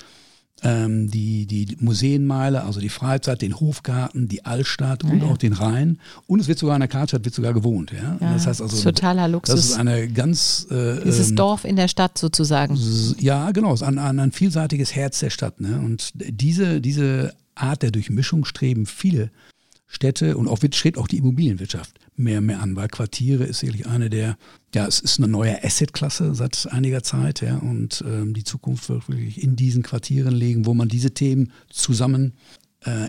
ähm, 0.62 1.10
die, 1.10 1.46
die 1.46 1.76
Museenmeile, 1.80 2.64
also 2.64 2.80
die 2.80 2.88
Freizeit, 2.88 3.42
den 3.42 3.58
Hofgarten, 3.58 4.28
die 4.28 4.44
Altstadt 4.44 5.04
und 5.04 5.20
ja. 5.20 5.24
auch 5.24 5.36
den 5.36 5.52
Rhein. 5.52 5.98
Und 6.26 6.40
es 6.40 6.48
wird 6.48 6.58
sogar 6.58 6.76
in 6.76 6.80
der 6.80 6.88
Karlstadt 6.88 7.24
wird 7.24 7.34
sogar 7.34 7.52
gewohnt. 7.52 7.92
Ja? 7.92 8.16
ja 8.20 8.32
das 8.34 8.46
heißt 8.46 8.62
also, 8.62 8.82
totaler 8.82 9.28
Luxus. 9.28 9.54
Das 9.54 9.64
ist 9.64 9.76
eine 9.76 10.08
ganz... 10.08 10.66
Äh, 10.70 11.02
Dieses 11.04 11.30
ähm, 11.30 11.36
Dorf 11.36 11.64
in 11.64 11.76
der 11.76 11.88
Stadt 11.88 12.16
sozusagen. 12.16 12.78
Ja, 13.18 13.50
genau. 13.50 13.74
Es 13.74 13.82
ist 13.82 13.86
ein, 13.86 13.98
ein, 13.98 14.18
ein 14.18 14.32
vielseitiges 14.32 14.94
Herz 14.94 15.18
der 15.18 15.30
Stadt. 15.30 15.60
Ne? 15.60 15.80
Und 15.80 16.12
diese, 16.14 16.80
diese 16.80 17.34
Art 17.54 17.82
der 17.82 17.90
Durchmischung 17.90 18.44
streben 18.44 18.86
viele 18.86 19.30
Städte 19.86 20.36
und 20.36 20.48
auch 20.48 20.58
strebt 20.72 20.96
auch 20.96 21.08
die 21.08 21.18
Immobilienwirtschaft 21.18 21.98
mehr 22.16 22.40
mehr 22.40 22.60
an, 22.60 22.76
weil 22.76 22.88
Quartiere 22.88 23.44
ist 23.44 23.60
sicherlich 23.60 23.86
eine 23.86 24.10
der, 24.10 24.36
ja, 24.74 24.86
es 24.86 25.00
ist 25.00 25.18
eine 25.18 25.28
neue 25.28 25.62
Assetklasse 25.64 26.34
seit 26.34 26.68
einiger 26.70 27.02
Zeit, 27.02 27.40
ja, 27.40 27.56
und 27.56 28.04
ähm, 28.06 28.34
die 28.34 28.44
Zukunft 28.44 28.88
wird 28.88 29.08
wirklich 29.08 29.42
in 29.42 29.56
diesen 29.56 29.82
Quartieren 29.82 30.34
liegen, 30.34 30.66
wo 30.66 30.74
man 30.74 30.88
diese 30.88 31.12
Themen 31.12 31.52
zusammen 31.68 32.34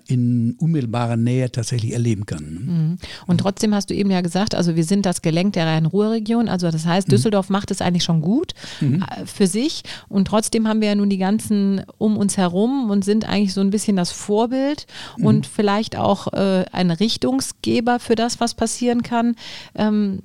in 0.06 0.56
unmittelbarer 0.60 1.18
Nähe 1.18 1.52
tatsächlich 1.52 1.94
erleben 1.94 2.26
kann. 2.26 2.44
Mhm. 2.44 2.98
Und 3.26 3.40
trotzdem 3.40 3.74
hast 3.74 3.90
du 3.90 3.96
eben 3.96 4.12
ja 4.12 4.22
gesagt, 4.22 4.54
also 4.56 4.76
wir 4.76 4.84
sind 4.84 5.06
das 5.06 5.22
Gelenk 5.22 5.54
der 5.54 5.66
Rhein-Ruhr-Region, 5.66 6.48
also 6.48 6.70
das 6.70 6.86
heißt, 6.86 7.08
mhm. 7.08 7.12
Düsseldorf 7.12 7.50
mhm. 7.50 7.54
macht 7.54 7.72
es 7.72 7.82
eigentlich 7.82 8.04
schon 8.04 8.22
gut 8.22 8.54
mhm. 8.82 9.04
Äh, 9.04 9.26
für 9.26 9.48
sich 9.48 9.84
und 10.10 10.28
trotzdem 10.28 10.68
haben 10.68 10.82
wir 10.82 10.90
ja 10.90 10.96
nun 10.96 11.10
die 11.10 11.18
ganzen 11.18 11.82
um 11.98 12.18
uns 12.18 12.38
herum 12.38 12.90
und 12.90 13.04
sind 13.04 13.28
eigentlich 13.28 13.54
so 13.54 13.62
ein 13.62 13.72
bisschen 13.72 13.96
das 13.96 14.12
Vorbild 14.12 14.86
mhm. 15.18 15.26
und 15.26 15.48
vielleicht 15.48 15.98
auch 15.98 16.32
äh, 16.34 16.66
ein 16.72 16.92
Richtungsgeber 16.92 18.00
für 18.00 18.16
das, 18.16 18.40
was 18.40 18.54
passieren 18.54 19.02
kann. 19.02 19.36
Ähm, 19.76 20.20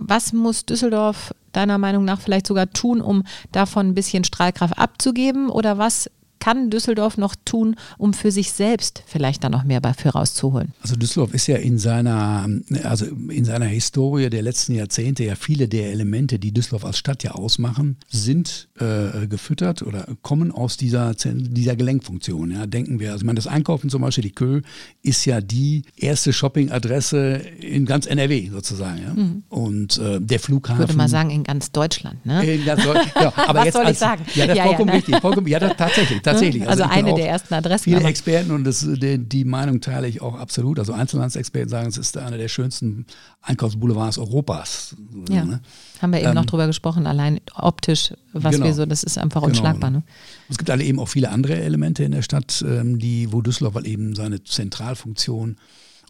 was 0.00 0.32
muss 0.32 0.64
Düsseldorf 0.64 1.34
deiner 1.52 1.78
Meinung 1.78 2.04
nach 2.04 2.20
vielleicht 2.20 2.46
sogar 2.46 2.70
tun, 2.70 3.00
um 3.00 3.24
davon 3.52 3.88
ein 3.88 3.94
bisschen 3.94 4.24
Strahlkraft 4.24 4.78
abzugeben? 4.78 5.50
Oder 5.50 5.78
was 5.78 6.10
kann 6.38 6.70
Düsseldorf 6.70 7.18
noch 7.18 7.34
tun, 7.44 7.76
um 7.96 8.14
für 8.14 8.30
sich 8.30 8.52
selbst 8.52 9.02
vielleicht 9.06 9.44
da 9.44 9.48
noch 9.48 9.64
mehr 9.64 9.80
dafür 9.80 10.12
rauszuholen? 10.12 10.72
Also 10.82 10.96
Düsseldorf 10.96 11.34
ist 11.34 11.46
ja 11.46 11.56
in 11.56 11.78
seiner, 11.78 12.48
also 12.84 13.06
in 13.06 13.44
seiner 13.44 13.66
Historie 13.66 14.30
der 14.30 14.42
letzten 14.42 14.74
Jahrzehnte 14.74 15.24
ja 15.24 15.34
viele 15.34 15.68
der 15.68 15.90
Elemente, 15.90 16.38
die 16.38 16.52
Düsseldorf 16.52 16.84
als 16.84 16.98
Stadt 16.98 17.22
ja 17.22 17.32
ausmachen, 17.32 17.96
sind 18.08 18.68
äh, 18.78 19.26
gefüttert 19.26 19.82
oder 19.82 20.06
kommen 20.22 20.52
aus 20.52 20.76
dieser, 20.76 21.14
dieser 21.14 21.76
Gelenkfunktion. 21.76 22.50
Ja. 22.50 22.66
Denken 22.66 23.00
wir, 23.00 23.12
also 23.12 23.22
ich 23.22 23.26
meine, 23.26 23.36
das 23.36 23.46
Einkaufen 23.46 23.90
zum 23.90 24.02
Beispiel, 24.02 24.24
die 24.24 24.32
Kö, 24.32 24.62
ist 25.02 25.24
ja 25.24 25.40
die 25.40 25.82
erste 25.96 26.32
Shoppingadresse 26.32 27.34
in 27.60 27.86
ganz 27.86 28.06
NRW 28.06 28.50
sozusagen. 28.50 28.98
Ja. 29.02 29.14
Mhm. 29.14 29.42
Und 29.48 29.98
äh, 29.98 30.20
der 30.20 30.40
Flughafen. 30.40 30.82
Ich 30.82 30.88
würde 30.88 30.96
mal 30.96 31.08
sagen, 31.08 31.30
in 31.30 31.44
ganz 31.44 31.72
Deutschland. 31.72 32.24
Ne? 32.24 32.44
In 32.44 32.64
ganz 32.64 32.82
Deutschland, 32.84 33.12
ja, 33.20 33.32
aber 33.46 33.60
Was 33.60 33.64
jetzt 33.66 33.74
soll 33.74 33.84
als, 33.84 33.92
ich 33.92 33.98
sagen? 33.98 34.24
Ja, 34.34 34.46
das 34.46 34.52
ist 34.52 34.58
ja, 34.58 34.64
vollkommen 34.64 34.88
ja, 34.88 34.94
ne? 34.94 34.98
richtig. 34.98 35.20
Vollkommen, 35.20 35.46
ja, 35.46 35.58
das, 35.58 35.76
tatsächlich. 35.76 36.22
Tatsächlich. 36.32 36.68
Also, 36.68 36.84
also 36.84 36.94
eine 36.94 37.14
der 37.14 37.28
ersten 37.28 37.54
Adressen. 37.54 37.84
Viele 37.84 38.02
Experten 38.04 38.50
und 38.50 38.64
das, 38.64 38.80
die, 38.80 39.18
die, 39.18 39.44
Meinung 39.44 39.80
teile 39.80 40.08
ich 40.08 40.20
auch 40.22 40.34
absolut. 40.34 40.78
Also 40.78 40.92
Einzelhandsexperten 40.92 41.68
sagen, 41.68 41.88
es 41.88 41.96
ist 41.96 42.16
einer 42.16 42.38
der 42.38 42.48
schönsten 42.48 43.06
Einkaufsboulevards 43.42 44.18
Europas. 44.18 44.96
Ja. 45.28 45.44
Ne? 45.44 45.60
Haben 46.00 46.12
wir 46.12 46.20
eben 46.20 46.28
ähm, 46.28 46.34
noch 46.34 46.46
drüber 46.46 46.66
gesprochen, 46.66 47.06
allein 47.06 47.40
optisch, 47.54 48.14
was 48.32 48.54
genau, 48.54 48.66
wir 48.66 48.74
so, 48.74 48.86
das 48.86 49.02
ist 49.02 49.18
einfach 49.18 49.40
genau. 49.40 49.50
unschlagbar. 49.50 49.90
Ne? 49.90 50.02
Es 50.48 50.58
gibt 50.58 50.70
alle 50.70 50.84
eben 50.84 50.98
auch 50.98 51.08
viele 51.08 51.30
andere 51.30 51.60
Elemente 51.60 52.04
in 52.04 52.12
der 52.12 52.22
Stadt, 52.22 52.64
ähm, 52.66 52.98
die, 52.98 53.32
wo 53.32 53.42
Düsseldorf 53.42 53.74
weil 53.74 53.86
eben 53.86 54.14
seine 54.14 54.42
Zentralfunktion 54.42 55.56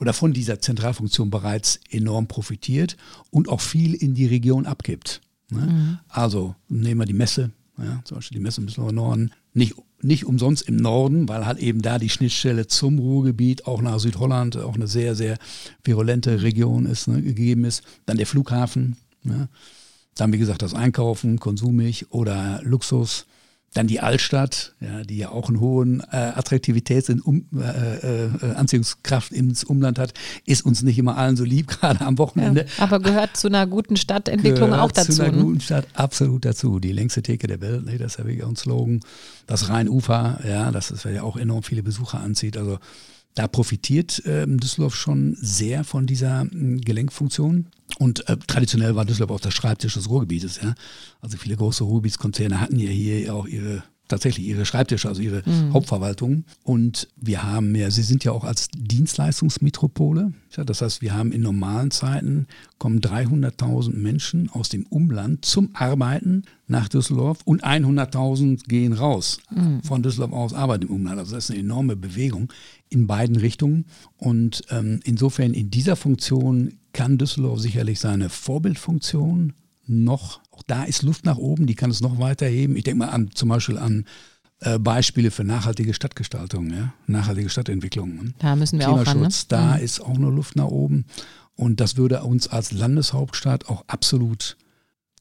oder 0.01 0.13
von 0.13 0.33
dieser 0.33 0.61
Zentralfunktion 0.61 1.31
bereits 1.31 1.81
enorm 1.91 2.29
profitiert 2.29 2.97
und 3.31 3.49
auch 3.49 3.61
viel 3.61 3.95
in 3.95 4.15
die 4.15 4.27
Region 4.27 4.67
abgibt. 4.67 5.21
Ne? 5.51 5.61
Mhm. 5.61 5.99
Also 6.09 6.55
nehmen 6.69 7.01
wir 7.01 7.07
die 7.07 7.15
Messe, 7.15 7.51
ja, 7.79 8.01
zum 8.05 8.17
Beispiel 8.17 8.39
die 8.39 8.43
Messe 8.43 8.61
im 8.61 8.67
Düsseldorfer 8.67 8.95
Norden, 8.95 9.33
nicht, 9.55 9.75
nicht 10.01 10.27
umsonst 10.27 10.69
im 10.69 10.77
Norden, 10.77 11.29
weil 11.29 11.47
halt 11.47 11.59
eben 11.59 11.83
da 11.83 11.99
die 11.99 12.09
Schnittstelle 12.09 12.67
zum 12.67 12.99
Ruhrgebiet, 12.99 13.67
auch 13.67 13.83
nach 13.83 13.99
Südholland, 13.99 14.57
auch 14.57 14.75
eine 14.75 14.87
sehr, 14.87 15.15
sehr 15.15 15.39
virulente 15.85 16.43
Region 16.43 16.87
ist, 16.87 17.09
ne, 17.09 17.23
gegeben 17.23 17.65
ist. 17.65 17.83
Dann 18.07 18.17
der 18.17 18.27
Flughafen, 18.27 18.97
ja. 19.25 19.49
dann 20.15 20.33
wie 20.33 20.39
gesagt 20.39 20.63
das 20.63 20.75
Einkaufen, 20.75 21.41
Konsumig 21.41 22.07
oder 22.11 22.61
Luxus. 22.63 23.27
Dann 23.75 23.87
die 23.87 24.01
Altstadt, 24.01 24.75
ja, 24.81 25.03
die 25.03 25.19
ja 25.19 25.29
auch 25.29 25.49
einen 25.49 25.61
hohen 25.61 26.01
äh, 26.11 26.33
Attraktivitäts- 26.35 27.11
und 27.11 27.21
um, 27.21 27.47
äh, 27.61 28.27
äh, 28.27 28.55
Anziehungskraft 28.55 29.31
ins 29.31 29.63
Umland 29.63 29.99
hat, 29.99 30.15
ist 30.47 30.65
uns 30.65 30.83
nicht 30.83 30.99
immer 30.99 31.19
allen 31.19 31.37
so 31.37 31.45
lieb, 31.45 31.69
gerade 31.81 32.01
am 32.01 32.17
Wochenende. 32.19 32.67
Ja, 32.79 32.85
aber 32.85 33.01
gehört 33.01 33.37
zu 33.37 33.49
einer 33.49 33.67
guten 33.67 33.97
Stadtentwicklung 33.97 34.73
auch 34.73 34.91
dazu. 34.91 35.13
Zu 35.13 35.23
einer 35.23 35.37
ne? 35.37 35.43
guten 35.43 35.61
Stadt 35.61 35.87
absolut 35.95 36.45
dazu. 36.45 36.81
Die 36.81 36.93
längste 36.93 37.23
Theke 37.23 37.47
der 37.47 37.61
Welt, 37.61 37.85
nee, 37.85 37.99
das 37.99 38.13
ist 38.13 38.19
ja 38.19 38.25
wirklich 38.25 38.45
auch 38.45 38.49
ein 38.49 38.57
Slogan. 38.57 39.01
Das 39.47 39.69
Rheinufer, 39.69 40.41
ja, 40.49 40.71
das 40.73 40.91
ist 40.91 41.05
ja 41.05 41.23
auch 41.23 41.37
enorm 41.37 41.63
viele 41.63 41.83
Besucher 41.83 42.21
anzieht. 42.21 42.57
Also 42.57 42.79
da 43.35 43.47
profitiert 43.47 44.25
äh, 44.27 44.47
Düsseldorf 44.47 44.97
schon 44.97 45.37
sehr 45.41 45.85
von 45.85 46.07
dieser 46.07 46.43
äh, 46.43 46.77
Gelenkfunktion. 46.79 47.67
Und 47.99 48.29
äh, 48.29 48.37
traditionell 48.47 48.97
war 48.97 49.05
Düsseldorf 49.05 49.39
auch 49.39 49.41
der 49.41 49.51
Schreibtisch 49.51 49.95
des 49.95 50.09
Ruhrgebietes. 50.09 50.61
Ja? 50.63 50.75
Also 51.21 51.37
viele 51.37 51.57
große 51.57 51.85
Ruhrgebietskonzerne 51.85 52.61
hatten 52.61 52.79
ja 52.79 52.91
hier 52.91 53.35
auch 53.35 53.47
ihre 53.47 53.83
tatsächlich 54.09 54.47
ihre 54.47 54.65
Schreibtische, 54.65 55.09
also 55.09 55.23
ihre 55.23 55.43
mhm. 55.47 55.73
Hauptverwaltung. 55.73 56.45
Und 56.65 57.09
wir 57.17 57.43
haben 57.43 57.75
ja, 57.75 57.91
sie 57.91 58.03
sind 58.03 58.25
ja 58.25 58.33
auch 58.33 58.45
als 58.45 58.69
Dienstleistungsmetropole. 58.77 60.33
Ja, 60.57 60.65
das 60.65 60.81
heißt, 60.83 61.03
wir 61.03 61.15
haben 61.15 61.31
in 61.31 61.43
normalen 61.43 61.91
Zeiten 61.91 62.47
kommen 62.79 63.01
300.000 63.01 63.95
Menschen 63.95 64.51
aus 64.51 64.71
dem 64.71 64.87
Umland 64.87 65.45
zum 65.45 65.71
Arbeiten 65.75 66.43
nach 66.67 66.89
Düsseldorf 66.89 67.39
und 67.45 67.65
100.000 67.65 68.67
gehen 68.67 68.95
raus 68.95 69.41
mhm. 69.51 69.83
von 69.83 70.03
Düsseldorf 70.03 70.33
aus 70.33 70.55
arbeiten 70.55 70.87
im 70.87 70.91
Umland. 70.91 71.19
Also 71.19 71.35
das 71.35 71.45
ist 71.45 71.51
eine 71.51 71.61
enorme 71.61 71.97
Bewegung 71.97 72.53
in 72.91 73.07
beiden 73.07 73.37
Richtungen. 73.37 73.87
Und 74.17 74.63
ähm, 74.71 75.01
insofern 75.05 75.55
in 75.55 75.71
dieser 75.71 75.97
Funktion 75.97 76.75
kann 76.93 77.19
Düsseldorf 77.19 77.61
sicherlich 77.61 78.01
seine 78.01 78.29
Vorbildfunktion 78.29 79.53
noch, 79.87 80.41
auch 80.51 80.63
da 80.67 80.85
ist 80.85 81.03
Luft 81.03 81.25
nach 81.25 81.39
oben, 81.39 81.67
die 81.67 81.75
kann 81.75 81.91
es 81.91 82.01
noch 82.01 82.19
weiter 82.19 82.47
heben. 82.47 82.77
Ich 82.77 82.85
denke 82.85 82.99
mal 82.99 83.09
an 83.09 83.31
zum 83.33 83.49
Beispiel 83.49 83.79
an 83.79 84.05
äh, 84.61 84.79
Beispiele 84.79 85.31
für 85.31 85.45
nachhaltige 85.45 85.95
Stadtgestaltung, 85.95 86.71
ja? 86.71 86.93
nachhaltige 87.07 87.49
Stadtentwicklung. 87.49 88.17
Ne? 88.17 88.35
Da 88.39 88.57
müssen 88.57 88.79
wir 88.79 88.89
auch 88.89 89.07
ran, 89.07 89.21
ne? 89.21 89.29
da 89.49 89.77
mhm. 89.77 89.83
ist 89.83 90.01
auch 90.01 90.19
noch 90.19 90.31
Luft 90.31 90.57
nach 90.57 90.67
oben. 90.67 91.05
Und 91.55 91.81
das 91.81 91.97
würde 91.97 92.23
uns 92.23 92.49
als 92.49 92.73
Landeshauptstadt 92.73 93.69
auch 93.69 93.85
absolut 93.89 94.57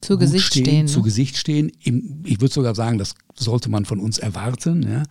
zu 0.00 0.18
Gesicht 0.18 0.46
stehen, 0.46 0.64
stehen 0.64 0.86
ne? 0.86 0.90
zu 0.90 1.02
Gesicht 1.02 1.36
stehen. 1.36 1.72
ich 1.80 2.40
würde 2.40 2.52
sogar 2.52 2.74
sagen, 2.74 2.98
das 2.98 3.14
sollte 3.36 3.68
man 3.68 3.84
von 3.84 4.00
uns 4.00 4.18
erwarten. 4.18 4.82
Ja? 4.82 5.02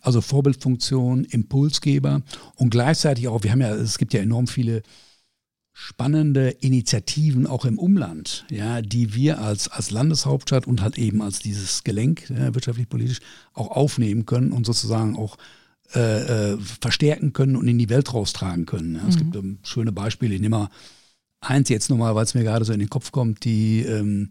Also 0.00 0.20
Vorbildfunktion, 0.20 1.24
Impulsgeber 1.24 2.22
und 2.56 2.70
gleichzeitig 2.70 3.28
auch, 3.28 3.42
wir 3.42 3.52
haben 3.52 3.60
ja, 3.60 3.74
es 3.74 3.98
gibt 3.98 4.14
ja 4.14 4.20
enorm 4.20 4.46
viele 4.46 4.82
spannende 5.78 6.48
Initiativen 6.48 7.46
auch 7.46 7.66
im 7.66 7.78
Umland, 7.78 8.46
ja, 8.50 8.80
die 8.80 9.14
wir 9.14 9.42
als, 9.42 9.68
als 9.68 9.90
Landeshauptstadt 9.90 10.66
und 10.66 10.80
halt 10.80 10.96
eben 10.96 11.20
als 11.20 11.40
dieses 11.40 11.84
Gelenk 11.84 12.30
ja, 12.30 12.54
wirtschaftlich-politisch 12.54 13.18
auch 13.52 13.70
aufnehmen 13.70 14.24
können 14.24 14.52
und 14.52 14.64
sozusagen 14.64 15.16
auch 15.16 15.36
äh, 15.94 16.52
äh, 16.52 16.58
verstärken 16.80 17.34
können 17.34 17.56
und 17.56 17.68
in 17.68 17.78
die 17.78 17.90
Welt 17.90 18.12
raustragen 18.12 18.64
können. 18.64 18.96
Ja. 18.96 19.02
Es 19.06 19.16
mhm. 19.16 19.18
gibt 19.18 19.36
ähm, 19.36 19.58
schöne 19.62 19.92
Beispiele. 19.92 20.34
Ich 20.34 20.40
nehme 20.40 20.56
mal 20.56 20.68
eins 21.48 21.68
jetzt 21.68 21.90
nochmal, 21.90 22.14
weil 22.14 22.24
es 22.24 22.34
mir 22.34 22.44
gerade 22.44 22.64
so 22.64 22.72
in 22.72 22.78
den 22.78 22.90
Kopf 22.90 23.12
kommt, 23.12 23.44
die, 23.44 23.82
ähm, 23.82 24.30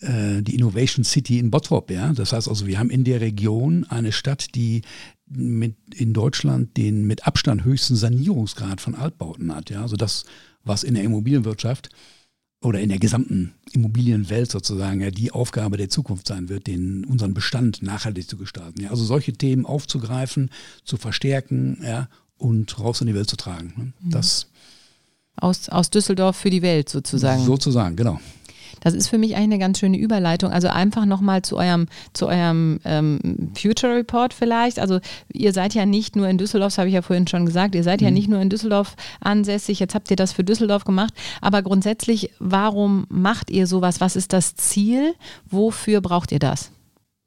äh, 0.00 0.42
die 0.42 0.54
Innovation 0.54 1.04
City 1.04 1.38
in 1.38 1.50
Bottrop. 1.50 1.90
Ja? 1.90 2.12
Das 2.12 2.32
heißt 2.32 2.48
also, 2.48 2.66
wir 2.66 2.78
haben 2.78 2.90
in 2.90 3.04
der 3.04 3.20
Region 3.20 3.86
eine 3.88 4.12
Stadt, 4.12 4.54
die 4.54 4.82
mit 5.26 5.76
in 5.94 6.12
Deutschland 6.12 6.76
den 6.76 7.06
mit 7.06 7.26
Abstand 7.26 7.64
höchsten 7.64 7.96
Sanierungsgrad 7.96 8.80
von 8.80 8.94
Altbauten 8.94 9.54
hat. 9.54 9.70
Ja? 9.70 9.82
Also 9.82 9.96
das 9.96 10.24
was 10.64 10.82
in 10.82 10.94
der 10.94 11.04
Immobilienwirtschaft 11.04 11.90
oder 12.62 12.80
in 12.80 12.90
der 12.90 12.98
gesamten 12.98 13.54
Immobilienwelt 13.72 14.50
sozusagen 14.50 15.00
ja 15.00 15.10
die 15.10 15.32
Aufgabe 15.32 15.76
der 15.76 15.88
Zukunft 15.88 16.28
sein 16.28 16.48
wird, 16.48 16.66
den 16.66 17.04
unseren 17.04 17.32
Bestand 17.32 17.82
nachhaltig 17.82 18.28
zu 18.28 18.36
gestalten. 18.36 18.82
Ja, 18.82 18.90
also 18.90 19.04
solche 19.04 19.32
Themen 19.32 19.64
aufzugreifen, 19.64 20.50
zu 20.84 20.96
verstärken 20.96 21.78
ja, 21.82 22.08
und 22.36 22.78
raus 22.78 23.00
in 23.00 23.06
die 23.06 23.14
Welt 23.14 23.30
zu 23.30 23.36
tragen. 23.36 23.72
Ne? 23.76 23.92
Mhm. 24.00 24.10
Das 24.10 24.48
aus, 25.40 25.68
aus 25.68 25.90
Düsseldorf 25.90 26.36
für 26.36 26.50
die 26.50 26.62
Welt 26.62 26.88
sozusagen. 26.88 27.44
Sozusagen, 27.44 27.96
genau. 27.96 28.20
Das 28.80 28.94
ist 28.94 29.08
für 29.08 29.18
mich 29.18 29.36
eigentlich 29.36 29.44
eine 29.44 29.58
ganz 29.58 29.78
schöne 29.78 29.98
Überleitung. 29.98 30.50
Also 30.50 30.68
einfach 30.68 31.04
nochmal 31.04 31.42
zu 31.42 31.56
eurem, 31.56 31.86
zu 32.12 32.26
eurem 32.26 32.80
ähm, 32.84 33.50
Future 33.54 33.94
Report 33.94 34.34
vielleicht. 34.34 34.78
Also 34.78 35.00
ihr 35.32 35.52
seid 35.52 35.74
ja 35.74 35.86
nicht 35.86 36.16
nur 36.16 36.28
in 36.28 36.38
Düsseldorf, 36.38 36.72
das 36.72 36.78
habe 36.78 36.88
ich 36.88 36.94
ja 36.94 37.02
vorhin 37.02 37.26
schon 37.26 37.46
gesagt, 37.46 37.74
ihr 37.74 37.84
seid 37.84 38.00
mhm. 38.00 38.06
ja 38.06 38.10
nicht 38.10 38.28
nur 38.28 38.40
in 38.40 38.48
Düsseldorf 38.48 38.96
ansässig, 39.20 39.80
jetzt 39.80 39.94
habt 39.94 40.10
ihr 40.10 40.16
das 40.16 40.32
für 40.32 40.44
Düsseldorf 40.44 40.84
gemacht, 40.84 41.14
aber 41.40 41.62
grundsätzlich, 41.62 42.30
warum 42.38 43.06
macht 43.08 43.50
ihr 43.50 43.66
sowas? 43.66 44.00
Was 44.00 44.16
ist 44.16 44.32
das 44.32 44.54
Ziel? 44.54 45.14
Wofür 45.46 46.00
braucht 46.00 46.32
ihr 46.32 46.38
das? 46.38 46.70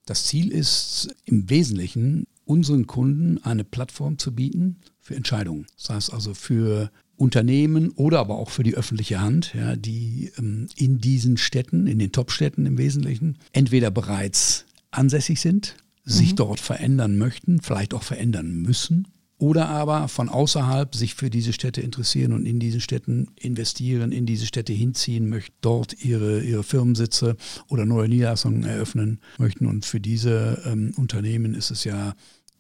Das 0.06 0.26
Ziel 0.26 0.52
ist 0.52 1.16
im 1.26 1.50
Wesentlichen, 1.50 2.26
unseren 2.46 2.88
Kunden 2.88 3.42
eine 3.44 3.64
Plattform 3.64 4.18
zu 4.18 4.36
bieten 4.36 4.82
für 5.00 5.16
Entscheidungen. 5.16 5.66
Das 5.78 5.90
heißt 5.90 6.14
also 6.14 6.34
für 6.34 6.92
Unternehmen 7.16 7.92
oder 7.92 8.20
aber 8.20 8.38
auch 8.38 8.50
für 8.50 8.64
die 8.64 8.76
öffentliche 8.76 9.22
Hand, 9.22 9.54
ja, 9.54 9.76
die 9.76 10.32
ähm, 10.38 10.68
in 10.76 11.00
diesen 11.00 11.38
Städten, 11.38 11.88
in 11.88 12.00
den 12.00 12.12
Top-Städten 12.12 12.66
im 12.66 12.78
Wesentlichen, 12.78 13.38
entweder 13.52 13.92
bereits 13.92 14.66
ansässig 14.92 15.40
sind, 15.40 15.76
sich 16.06 16.32
mhm. 16.32 16.38
dort 16.38 16.60
verändern 16.60 17.18
möchten, 17.18 17.62
vielleicht 17.62 17.94
auch 17.94 18.04
verändern 18.04 18.52
müssen, 18.52 19.08
oder 19.44 19.68
aber 19.68 20.08
von 20.08 20.30
außerhalb 20.30 20.96
sich 20.96 21.16
für 21.16 21.30
diese 21.30 21.52
Städte 21.52 21.82
interessieren 21.82 22.32
und 22.32 22.46
in 22.46 22.60
diesen 22.60 22.80
Städten 22.80 23.28
investieren, 23.36 24.14
in 24.14 24.26
diese 24.26 24.46
Städte 24.46 24.72
hinziehen 24.72 25.28
möchten, 25.28 25.54
dort 25.60 26.02
ihre, 26.02 26.42
ihre 26.42 26.64
Firmensitze 26.64 27.36
oder 27.68 27.86
neue 27.86 28.08
Niederlassungen 28.08 28.64
eröffnen 28.64 29.20
möchten. 29.38 29.66
Und 29.66 29.86
für 29.86 30.00
diese 30.00 30.62
ähm, 30.66 30.94
Unternehmen 30.96 31.56
ist 31.56 31.72
es 31.72 31.84
ja 31.84 32.14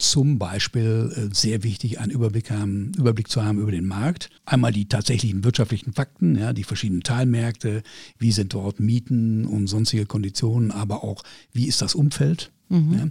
zum 0.04 0.38
Beispiel 0.38 1.12
äh, 1.16 1.34
sehr 1.34 1.63
wichtig, 1.63 2.00
einen 2.00 2.12
Überblick, 2.12 2.52
haben, 2.52 2.92
Überblick 2.98 3.30
zu 3.30 3.44
haben 3.44 3.60
über 3.60 3.72
den 3.72 3.86
Markt. 3.86 4.30
Einmal 4.46 4.72
die 4.72 4.88
tatsächlichen 4.88 5.44
wirtschaftlichen 5.44 5.94
Fakten, 5.94 6.38
ja, 6.38 6.54
die 6.54 6.63
verschiedenen 6.63 7.04
Teilmärkte, 7.04 7.84
wie 8.20 8.32
sind 8.32 8.54
dort 8.54 8.80
Mieten 8.80 9.46
und 9.46 9.68
sonstige 9.68 10.06
Konditionen, 10.06 10.72
aber 10.72 11.04
auch, 11.04 11.24
wie 11.52 11.68
ist 11.68 11.82
das 11.82 11.96
Umfeld, 11.96 12.52
mhm. 12.70 12.94
ja, 12.94 13.08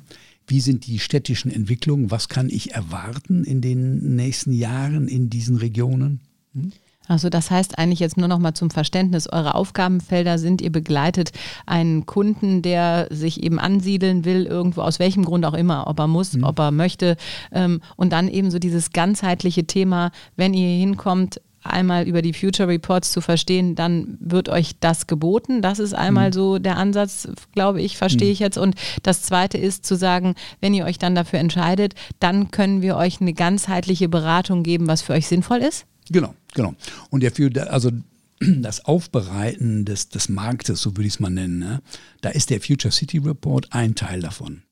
wie 0.46 0.60
sind 0.60 0.86
die 0.86 0.98
städtischen 0.98 1.50
Entwicklungen, 1.50 2.10
was 2.10 2.28
kann 2.28 2.50
ich 2.50 2.72
erwarten 2.72 3.44
in 3.44 3.60
den 3.60 4.16
nächsten 4.16 4.52
Jahren 4.52 5.08
in 5.08 5.30
diesen 5.30 5.56
Regionen. 5.56 6.20
Hm? 6.54 6.72
Also 7.08 7.28
das 7.28 7.50
heißt 7.50 7.78
eigentlich 7.78 8.00
jetzt 8.00 8.16
nur 8.16 8.28
noch 8.28 8.38
mal 8.38 8.54
zum 8.54 8.70
Verständnis, 8.70 9.28
eure 9.28 9.54
Aufgabenfelder 9.54 10.38
sind, 10.38 10.62
ihr 10.62 10.72
begleitet 10.72 11.32
einen 11.66 12.06
Kunden, 12.06 12.62
der 12.62 13.08
sich 13.10 13.42
eben 13.42 13.58
ansiedeln 13.58 14.24
will, 14.24 14.46
irgendwo 14.46 14.82
aus 14.82 14.98
welchem 14.98 15.24
Grund 15.24 15.44
auch 15.44 15.54
immer, 15.54 15.86
ob 15.88 15.98
er 15.98 16.06
muss, 16.06 16.34
mhm. 16.34 16.44
ob 16.44 16.58
er 16.58 16.70
möchte. 16.70 17.16
Ähm, 17.50 17.80
und 17.96 18.12
dann 18.12 18.28
eben 18.28 18.50
so 18.50 18.58
dieses 18.58 18.92
ganzheitliche 18.92 19.66
Thema, 19.66 20.10
wenn 20.36 20.54
ihr 20.54 20.68
hinkommt, 20.68 21.40
einmal 21.64 22.08
über 22.08 22.22
die 22.22 22.32
Future 22.32 22.68
Reports 22.68 23.12
zu 23.12 23.20
verstehen, 23.20 23.74
dann 23.74 24.18
wird 24.20 24.48
euch 24.48 24.72
das 24.80 25.06
geboten. 25.06 25.62
Das 25.62 25.78
ist 25.78 25.94
einmal 25.94 26.28
mhm. 26.28 26.32
so 26.32 26.58
der 26.58 26.76
Ansatz, 26.76 27.28
glaube 27.52 27.80
ich, 27.80 27.96
verstehe 27.96 28.28
mhm. 28.28 28.32
ich 28.32 28.38
jetzt. 28.40 28.58
Und 28.58 28.74
das 29.02 29.22
Zweite 29.22 29.58
ist 29.58 29.86
zu 29.86 29.94
sagen, 29.94 30.34
wenn 30.60 30.74
ihr 30.74 30.84
euch 30.84 30.98
dann 30.98 31.14
dafür 31.14 31.38
entscheidet, 31.38 31.94
dann 32.20 32.50
können 32.50 32.82
wir 32.82 32.96
euch 32.96 33.20
eine 33.20 33.32
ganzheitliche 33.32 34.08
Beratung 34.08 34.62
geben, 34.62 34.88
was 34.88 35.02
für 35.02 35.12
euch 35.12 35.28
sinnvoll 35.28 35.58
ist. 35.58 35.86
Genau, 36.10 36.34
genau. 36.54 36.74
Und 37.10 37.22
der 37.22 37.72
also 37.72 37.90
das 38.40 38.84
Aufbereiten 38.84 39.84
des, 39.84 40.08
des 40.08 40.28
Marktes, 40.28 40.82
so 40.82 40.96
würde 40.96 41.06
ich 41.06 41.14
es 41.14 41.20
mal 41.20 41.30
nennen, 41.30 41.58
ne? 41.58 41.82
da 42.20 42.30
ist 42.30 42.50
der 42.50 42.60
Future 42.60 42.92
City 42.92 43.18
Report 43.18 43.72
ein 43.72 43.94
Teil 43.94 44.20
davon. 44.20 44.62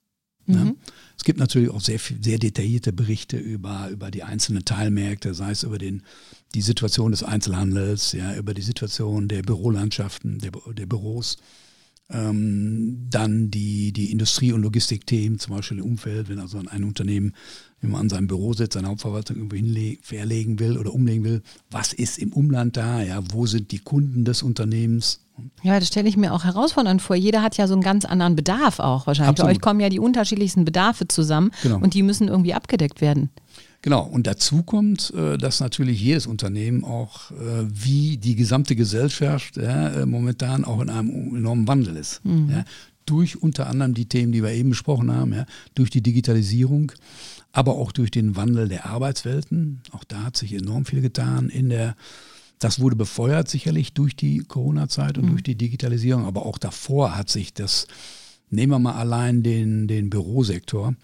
Ne? 0.47 0.57
Mhm. 0.59 0.65
Ne? 0.65 0.77
Es 1.17 1.25
gibt 1.25 1.39
natürlich 1.39 1.69
auch 1.69 1.83
sehr, 1.83 1.99
sehr 1.99 2.39
detaillierte 2.39 2.93
Berichte 2.93 3.37
über, 3.37 3.89
über 3.91 4.11
die 4.11 4.23
einzelnen 4.23 4.65
Teilmärkte, 4.65 5.35
sei 5.35 5.51
es 5.51 5.65
über 5.65 5.77
den, 5.77 6.03
die 6.55 6.63
Situation 6.63 7.11
des 7.11 7.23
Einzelhandels, 7.23 8.13
ja, 8.13 8.35
über 8.37 8.55
die 8.55 8.63
Situation 8.63 9.29
der 9.29 9.43
Bürolandschaften, 9.43 10.39
der, 10.39 10.53
der 10.73 10.87
Büros. 10.87 11.37
Ähm, 12.13 13.07
dann 13.09 13.51
die, 13.51 13.93
die 13.93 14.11
Industrie- 14.11 14.53
und 14.53 14.63
Logistikthemen, 14.63 15.39
zum 15.39 15.57
Beispiel 15.57 15.79
im 15.79 15.85
Umfeld, 15.85 16.29
wenn 16.29 16.41
also 16.41 16.59
ein 16.59 16.85
Unternehmen 16.85 17.35
wenn 17.81 17.91
man 17.91 18.03
an 18.03 18.09
seinem 18.09 18.27
Büro 18.27 18.53
sitzt, 18.53 18.75
seine 18.75 18.89
Hauptverwaltung 18.89 19.37
irgendwo 19.37 19.57
hinlegen, 19.57 20.03
verlegen 20.03 20.59
will 20.59 20.77
oder 20.77 20.93
umlegen 20.93 21.25
will, 21.25 21.43
was 21.71 21.93
ist 21.93 22.19
im 22.19 22.33
Umland 22.33 22.77
da, 22.77 23.03
ja, 23.03 23.21
wo 23.33 23.47
sind 23.47 23.73
die 23.73 23.79
Kunden 23.79 24.25
des 24.25 24.43
Unternehmens? 24.43 25.21
Ja, 25.63 25.79
das 25.79 25.89
stelle 25.89 26.09
ich 26.09 26.19
mir 26.19 26.35
auch 26.35 26.45
herausfordernd 26.45 27.01
vor. 27.01 27.17
Jeder 27.17 27.43
hat 27.43 27.57
ja 27.57 27.67
so 27.67 27.73
einen 27.73 27.83
ganz 27.83 28.05
anderen 28.05 28.37
Bedarf 28.37 28.79
auch 28.79 29.07
wahrscheinlich. 29.07 29.31
Absolut. 29.31 29.49
Bei 29.49 29.57
euch 29.57 29.61
kommen 29.63 29.81
ja 29.81 29.89
die 29.89 29.99
unterschiedlichsten 29.99 30.67
Bedarfe 30.67 31.09
zusammen 31.09 31.51
genau. 31.63 31.79
und 31.79 31.95
die 31.95 32.03
müssen 32.03 32.29
irgendwie 32.29 32.53
abgedeckt 32.53 33.01
werden. 33.01 33.31
Genau, 33.83 34.03
und 34.03 34.27
dazu 34.27 34.63
kommt, 34.63 35.13
äh, 35.15 35.39
dass 35.39 35.61
natürlich 35.61 36.01
jedes 36.01 36.27
Unternehmen 36.27 36.85
auch 36.85 37.31
äh, 37.31 37.67
wie 37.67 38.19
die 38.19 38.37
gesamte 38.37 38.77
Gesellschaft 38.77 39.57
ja, 39.57 39.89
äh, 39.89 40.07
momentan 40.07 40.65
auch 40.65 40.81
in 40.81 40.91
einem 40.91 41.37
enormen 41.37 41.67
Wandel 41.67 41.97
ist. 41.97 42.23
Mhm. 42.25 42.51
Ja, 42.51 42.65
durch 43.07 43.43
unter 43.43 43.67
anderem 43.69 43.95
die 43.95 44.07
Themen, 44.07 44.33
die 44.33 44.43
wir 44.43 44.51
eben 44.51 44.71
besprochen 44.71 45.11
haben, 45.11 45.33
ja, 45.33 45.47
durch 45.75 45.89
die 45.89 46.03
Digitalisierung, 46.03 46.93
aber 47.53 47.77
auch 47.77 47.93
durch 47.93 48.11
den 48.11 48.37
Wandel 48.37 48.69
der 48.69 48.87
Arbeitswelten. 48.87 49.81
Auch 49.93 50.05
da 50.05 50.25
hat 50.25 50.37
sich 50.37 50.53
enorm 50.53 50.85
viel 50.85 51.01
getan 51.01 51.49
in 51.49 51.71
der 51.71 51.97
das 52.61 52.79
wurde 52.79 52.95
befeuert 52.95 53.49
sicherlich 53.49 53.95
durch 53.95 54.15
die 54.15 54.41
Corona-Zeit 54.41 55.17
und 55.17 55.25
mhm. 55.25 55.31
durch 55.31 55.43
die 55.43 55.55
Digitalisierung, 55.55 56.27
aber 56.27 56.45
auch 56.45 56.59
davor 56.59 57.17
hat 57.17 57.31
sich 57.31 57.55
das, 57.55 57.87
nehmen 58.51 58.73
wir 58.73 58.79
mal 58.79 58.97
allein 58.97 59.43
den, 59.43 59.89
den 59.89 60.11
Bürosektor, 60.11 60.95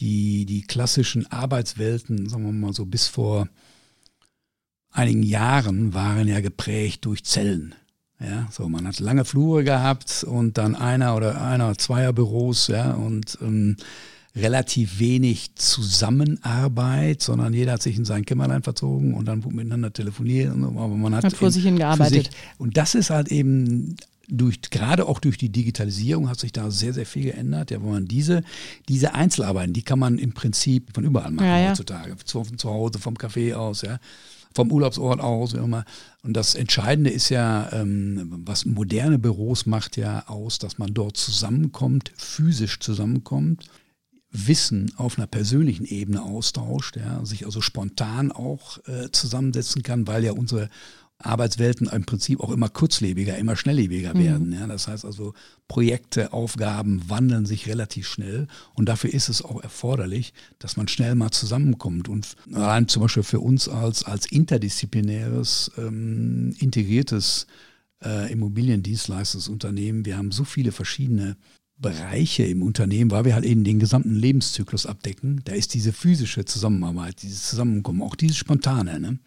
die, 0.00 0.46
die 0.46 0.62
klassischen 0.62 1.30
Arbeitswelten, 1.30 2.28
sagen 2.28 2.44
wir 2.44 2.52
mal 2.52 2.72
so 2.72 2.86
bis 2.86 3.06
vor 3.06 3.48
einigen 4.90 5.22
Jahren 5.22 5.94
waren 5.94 6.26
ja 6.26 6.40
geprägt 6.40 7.04
durch 7.04 7.24
Zellen. 7.24 7.74
Ja, 8.18 8.48
so 8.50 8.68
man 8.68 8.86
hat 8.86 9.00
lange 9.00 9.24
Flure 9.24 9.64
gehabt 9.64 10.24
und 10.24 10.58
dann 10.58 10.74
einer 10.74 11.16
oder 11.16 11.40
einer 11.40 11.78
zweier 11.78 12.12
Büros, 12.12 12.66
ja, 12.66 12.92
und 12.92 13.38
ähm, 13.40 13.76
relativ 14.36 14.98
wenig 14.98 15.54
Zusammenarbeit, 15.54 17.22
sondern 17.22 17.54
jeder 17.54 17.72
hat 17.72 17.82
sich 17.82 17.96
in 17.96 18.04
sein 18.04 18.24
Kämmerlein 18.24 18.62
verzogen 18.62 19.14
und 19.14 19.26
dann 19.26 19.42
miteinander 19.50 19.92
telefoniert. 19.92 20.52
Aber 20.52 20.88
man 20.88 21.14
hat, 21.14 21.24
hat 21.24 21.32
vor 21.32 21.50
sich 21.50 21.64
hingearbeitet. 21.64 22.30
Und 22.58 22.76
das 22.76 22.94
ist 22.94 23.10
halt 23.10 23.28
eben 23.28 23.96
durch, 24.30 24.60
gerade 24.62 25.06
auch 25.06 25.18
durch 25.18 25.38
die 25.38 25.50
Digitalisierung 25.50 26.28
hat 26.28 26.40
sich 26.40 26.52
da 26.52 26.70
sehr, 26.70 26.92
sehr 26.92 27.06
viel 27.06 27.24
geändert. 27.24 27.70
Ja, 27.70 27.82
wo 27.82 27.90
man 27.90 28.06
diese, 28.06 28.42
diese 28.88 29.14
Einzelarbeiten, 29.14 29.72
die 29.72 29.82
kann 29.82 29.98
man 29.98 30.18
im 30.18 30.32
Prinzip 30.32 30.94
von 30.94 31.04
überall 31.04 31.30
machen 31.30 31.46
Ja, 31.46 31.58
ja. 31.58 31.70
heutzutage. 31.70 32.16
Zu, 32.24 32.42
zu 32.42 32.70
Hause, 32.70 32.98
vom 32.98 33.14
Café 33.14 33.54
aus, 33.54 33.82
ja, 33.82 33.98
vom 34.54 34.72
Urlaubsort 34.72 35.20
aus, 35.20 35.54
wie 35.54 35.58
immer. 35.58 35.84
Und 36.22 36.34
das 36.34 36.54
Entscheidende 36.54 37.10
ist 37.10 37.28
ja, 37.28 37.70
ähm, 37.72 38.42
was 38.44 38.64
moderne 38.64 39.18
Büros 39.18 39.66
macht 39.66 39.96
ja 39.96 40.26
aus, 40.28 40.58
dass 40.58 40.78
man 40.78 40.92
dort 40.94 41.16
zusammenkommt, 41.16 42.12
physisch 42.16 42.80
zusammenkommt. 42.80 43.66
Wissen 44.32 44.92
auf 44.96 45.18
einer 45.18 45.26
persönlichen 45.26 45.84
Ebene 45.84 46.22
austauscht, 46.22 46.96
ja, 46.96 47.24
sich 47.24 47.46
also 47.46 47.60
spontan 47.60 48.30
auch 48.30 48.78
äh, 48.86 49.10
zusammensetzen 49.10 49.82
kann, 49.82 50.06
weil 50.06 50.22
ja 50.22 50.30
unsere 50.30 50.70
Arbeitswelten 51.22 51.88
im 51.88 52.04
Prinzip 52.04 52.40
auch 52.40 52.50
immer 52.50 52.68
kurzlebiger, 52.68 53.36
immer 53.36 53.56
schnelllebiger 53.56 54.14
werden. 54.14 54.52
Ja. 54.52 54.66
Das 54.66 54.88
heißt 54.88 55.04
also, 55.04 55.34
Projekte, 55.68 56.32
Aufgaben 56.32 57.02
wandeln 57.08 57.46
sich 57.46 57.68
relativ 57.68 58.08
schnell 58.08 58.46
und 58.74 58.88
dafür 58.88 59.12
ist 59.12 59.28
es 59.28 59.42
auch 59.42 59.62
erforderlich, 59.62 60.32
dass 60.58 60.76
man 60.76 60.88
schnell 60.88 61.14
mal 61.14 61.30
zusammenkommt. 61.30 62.08
Und 62.08 62.36
allein 62.52 62.88
zum 62.88 63.02
Beispiel 63.02 63.22
für 63.22 63.40
uns 63.40 63.68
als, 63.68 64.04
als 64.04 64.26
interdisziplinäres, 64.26 65.70
ähm, 65.76 66.54
integriertes 66.58 67.46
äh, 68.02 68.32
Immobiliendienstleistungsunternehmen, 68.32 70.04
wir 70.04 70.16
haben 70.16 70.32
so 70.32 70.44
viele 70.44 70.72
verschiedene 70.72 71.36
Bereiche 71.76 72.44
im 72.44 72.62
Unternehmen, 72.62 73.10
weil 73.10 73.24
wir 73.24 73.34
halt 73.34 73.44
eben 73.44 73.64
den 73.64 73.78
gesamten 73.78 74.14
Lebenszyklus 74.14 74.86
abdecken. 74.86 75.40
Da 75.44 75.52
ist 75.52 75.72
diese 75.72 75.92
physische 75.92 76.44
Zusammenarbeit, 76.44 77.22
dieses 77.22 77.48
Zusammenkommen, 77.48 78.02
auch 78.02 78.16
dieses 78.16 78.36
Spontane. 78.36 79.00
Ne? 79.00 79.18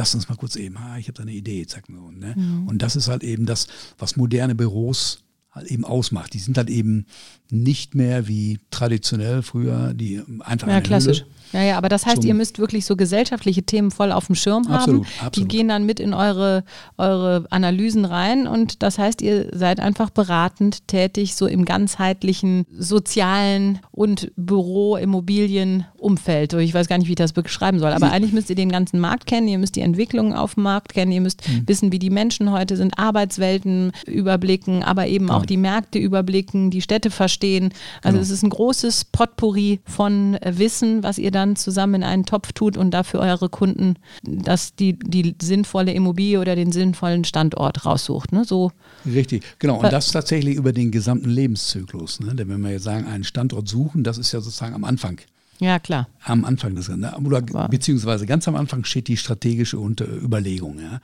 Lass 0.00 0.14
uns 0.14 0.30
mal 0.30 0.36
kurz 0.36 0.56
eben, 0.56 0.78
ah, 0.78 0.96
ich 0.96 1.08
habe 1.08 1.18
da 1.18 1.24
eine 1.24 1.32
Idee, 1.32 1.66
zack. 1.66 1.84
so, 1.88 2.10
Ne? 2.10 2.34
Und 2.66 2.80
das 2.80 2.96
ist 2.96 3.08
halt 3.08 3.22
eben 3.22 3.44
das, 3.44 3.66
was 3.98 4.16
moderne 4.16 4.54
Büros 4.54 5.24
halt 5.60 5.70
eben 5.70 5.84
ausmacht. 5.84 6.34
Die 6.34 6.38
sind 6.38 6.56
halt 6.58 6.70
eben 6.70 7.06
nicht 7.50 7.94
mehr 7.94 8.28
wie 8.28 8.58
traditionell 8.70 9.42
früher, 9.42 9.92
die 9.94 10.22
einfach 10.40 10.68
Ja, 10.68 10.80
klassisch. 10.80 11.20
Hülle. 11.20 11.30
Ja, 11.52 11.62
ja, 11.64 11.78
aber 11.78 11.88
das 11.88 12.06
heißt, 12.06 12.24
ihr 12.24 12.34
müsst 12.34 12.60
wirklich 12.60 12.84
so 12.86 12.94
gesellschaftliche 12.94 13.64
Themen 13.64 13.90
voll 13.90 14.12
auf 14.12 14.26
dem 14.26 14.36
Schirm 14.36 14.68
haben. 14.68 14.74
Absolut, 14.76 15.06
Die 15.06 15.20
absolut. 15.26 15.48
gehen 15.48 15.66
dann 15.66 15.84
mit 15.84 15.98
in 15.98 16.14
eure, 16.14 16.62
eure 16.96 17.44
Analysen 17.50 18.04
rein 18.04 18.46
und 18.46 18.84
das 18.84 18.98
heißt, 19.00 19.20
ihr 19.20 19.48
seid 19.52 19.80
einfach 19.80 20.10
beratend 20.10 20.86
tätig, 20.86 21.34
so 21.34 21.48
im 21.48 21.64
ganzheitlichen 21.64 22.66
sozialen 22.78 23.80
und 23.90 24.30
Büro, 24.36 24.96
Immobilien 24.96 25.86
Umfeld. 25.98 26.52
Ich 26.52 26.72
weiß 26.72 26.86
gar 26.86 26.98
nicht, 26.98 27.08
wie 27.08 27.12
ich 27.12 27.16
das 27.16 27.32
beschreiben 27.32 27.80
soll, 27.80 27.90
aber 27.92 28.12
eigentlich 28.12 28.32
müsst 28.32 28.48
ihr 28.48 28.56
den 28.56 28.70
ganzen 28.70 29.00
Markt 29.00 29.26
kennen, 29.26 29.48
ihr 29.48 29.58
müsst 29.58 29.74
die 29.74 29.80
Entwicklungen 29.80 30.32
auf 30.34 30.54
dem 30.54 30.62
Markt 30.62 30.94
kennen, 30.94 31.10
ihr 31.10 31.20
müsst 31.20 31.48
Mhm. 31.48 31.66
wissen, 31.66 31.90
wie 31.92 31.98
die 31.98 32.10
Menschen 32.10 32.52
heute 32.52 32.76
sind, 32.76 32.96
Arbeitswelten 32.96 33.90
überblicken, 34.06 34.82
aber 34.84 35.08
eben 35.08 35.30
auch 35.30 35.46
die 35.50 35.56
Märkte 35.58 35.98
überblicken, 35.98 36.70
die 36.70 36.80
Städte 36.80 37.10
verstehen. 37.10 37.72
Also 38.02 38.14
Genau. 38.16 38.22
es 38.22 38.30
ist 38.30 38.42
ein 38.42 38.50
großes 38.50 39.04
Potpourri 39.06 39.80
von 39.84 40.34
äh, 40.36 40.54
Wissen, 40.56 41.02
was 41.02 41.18
ihr 41.18 41.30
dann 41.30 41.56
zusammen 41.56 41.96
in 41.96 42.02
einen 42.04 42.24
Topf 42.24 42.52
tut 42.52 42.76
und 42.76 42.92
dafür 42.92 43.20
eure 43.20 43.48
Kunden, 43.50 43.94
dass 44.22 44.74
die, 44.74 44.98
die 44.98 45.34
sinnvolle 45.42 45.92
Immobilie 45.92 46.40
oder 46.40 46.56
den 46.56 46.72
sinnvollen 46.72 47.24
Standort 47.24 47.84
raussucht. 47.84 48.32
Ne? 48.32 48.44
So, 48.44 48.70
Richtig, 49.04 49.44
genau. 49.58 49.80
Und 49.80 49.92
das 49.92 50.12
tatsächlich 50.12 50.56
über 50.56 50.72
den 50.72 50.90
gesamten 50.90 51.28
Lebenszyklus. 51.30 52.20
Ne? 52.20 52.34
Denn 52.34 52.48
wenn 52.48 52.60
wir 52.60 52.70
jetzt 52.70 52.84
sagen, 52.84 53.06
einen 53.06 53.24
Standort 53.24 53.68
suchen, 53.68 54.04
das 54.04 54.16
ist 54.18 54.32
ja 54.32 54.40
sozusagen 54.40 54.74
am 54.74 54.84
Anfang. 54.84 55.20
ja 55.58 55.78
klar. 55.78 56.08
Am 56.24 56.44
Anfang 56.44 56.74
des 56.74 56.88
Ganzen. 56.88 57.26
Oder 57.26 57.42
Ja. 57.52 57.66
beziehungsweise 57.68 58.26
ganz 58.26 58.46
am 58.48 58.56
Anfang 58.56 58.84
steht 58.84 59.08
die 59.08 59.16
strategische 59.16 59.76
Überlegung. 59.76 60.78
Ja. 60.80 61.00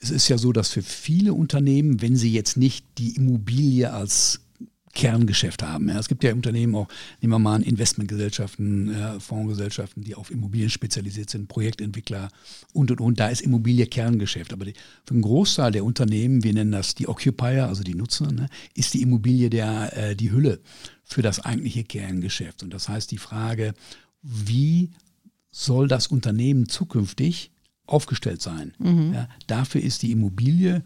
Es 0.00 0.10
ist 0.10 0.28
ja 0.28 0.38
so, 0.38 0.52
dass 0.52 0.70
für 0.70 0.82
viele 0.82 1.34
Unternehmen, 1.34 2.00
wenn 2.00 2.16
sie 2.16 2.32
jetzt 2.32 2.56
nicht 2.56 2.84
die 2.98 3.16
Immobilie 3.16 3.92
als 3.92 4.40
Kerngeschäft 4.98 5.62
haben. 5.62 5.88
Ja. 5.88 5.98
Es 5.98 6.08
gibt 6.08 6.24
ja 6.24 6.32
Unternehmen 6.32 6.74
auch, 6.74 6.88
nehmen 7.20 7.32
wir 7.32 7.38
mal 7.38 7.54
an, 7.56 7.62
Investmentgesellschaften, 7.62 8.92
ja, 8.92 9.20
Fondsgesellschaften, 9.20 10.02
die 10.02 10.16
auf 10.16 10.30
Immobilien 10.30 10.70
spezialisiert 10.70 11.30
sind, 11.30 11.46
Projektentwickler 11.46 12.30
und 12.72 12.90
und 12.90 13.00
und. 13.00 13.20
Da 13.20 13.28
ist 13.28 13.42
Immobilie 13.42 13.86
Kerngeschäft. 13.86 14.52
Aber 14.52 14.64
die, 14.64 14.74
für 15.04 15.14
einen 15.14 15.22
Großteil 15.22 15.70
der 15.70 15.84
Unternehmen, 15.84 16.42
wir 16.42 16.52
nennen 16.52 16.72
das 16.72 16.96
die 16.96 17.08
Occupier, 17.08 17.68
also 17.68 17.84
die 17.84 17.94
Nutzer, 17.94 18.32
ne, 18.32 18.48
ist 18.74 18.92
die 18.94 19.02
Immobilie 19.02 19.50
der, 19.50 19.96
äh, 19.96 20.16
die 20.16 20.32
Hülle 20.32 20.60
für 21.04 21.22
das 21.22 21.38
eigentliche 21.40 21.84
Kerngeschäft. 21.84 22.64
Und 22.64 22.74
das 22.74 22.88
heißt 22.88 23.10
die 23.12 23.18
Frage, 23.18 23.74
wie 24.22 24.90
soll 25.52 25.86
das 25.86 26.08
Unternehmen 26.08 26.68
zukünftig 26.68 27.52
aufgestellt 27.88 28.42
sein? 28.42 28.72
Ja, 29.14 29.28
dafür 29.46 29.82
ist 29.82 30.02
die 30.02 30.12
Immobilie, 30.12 30.82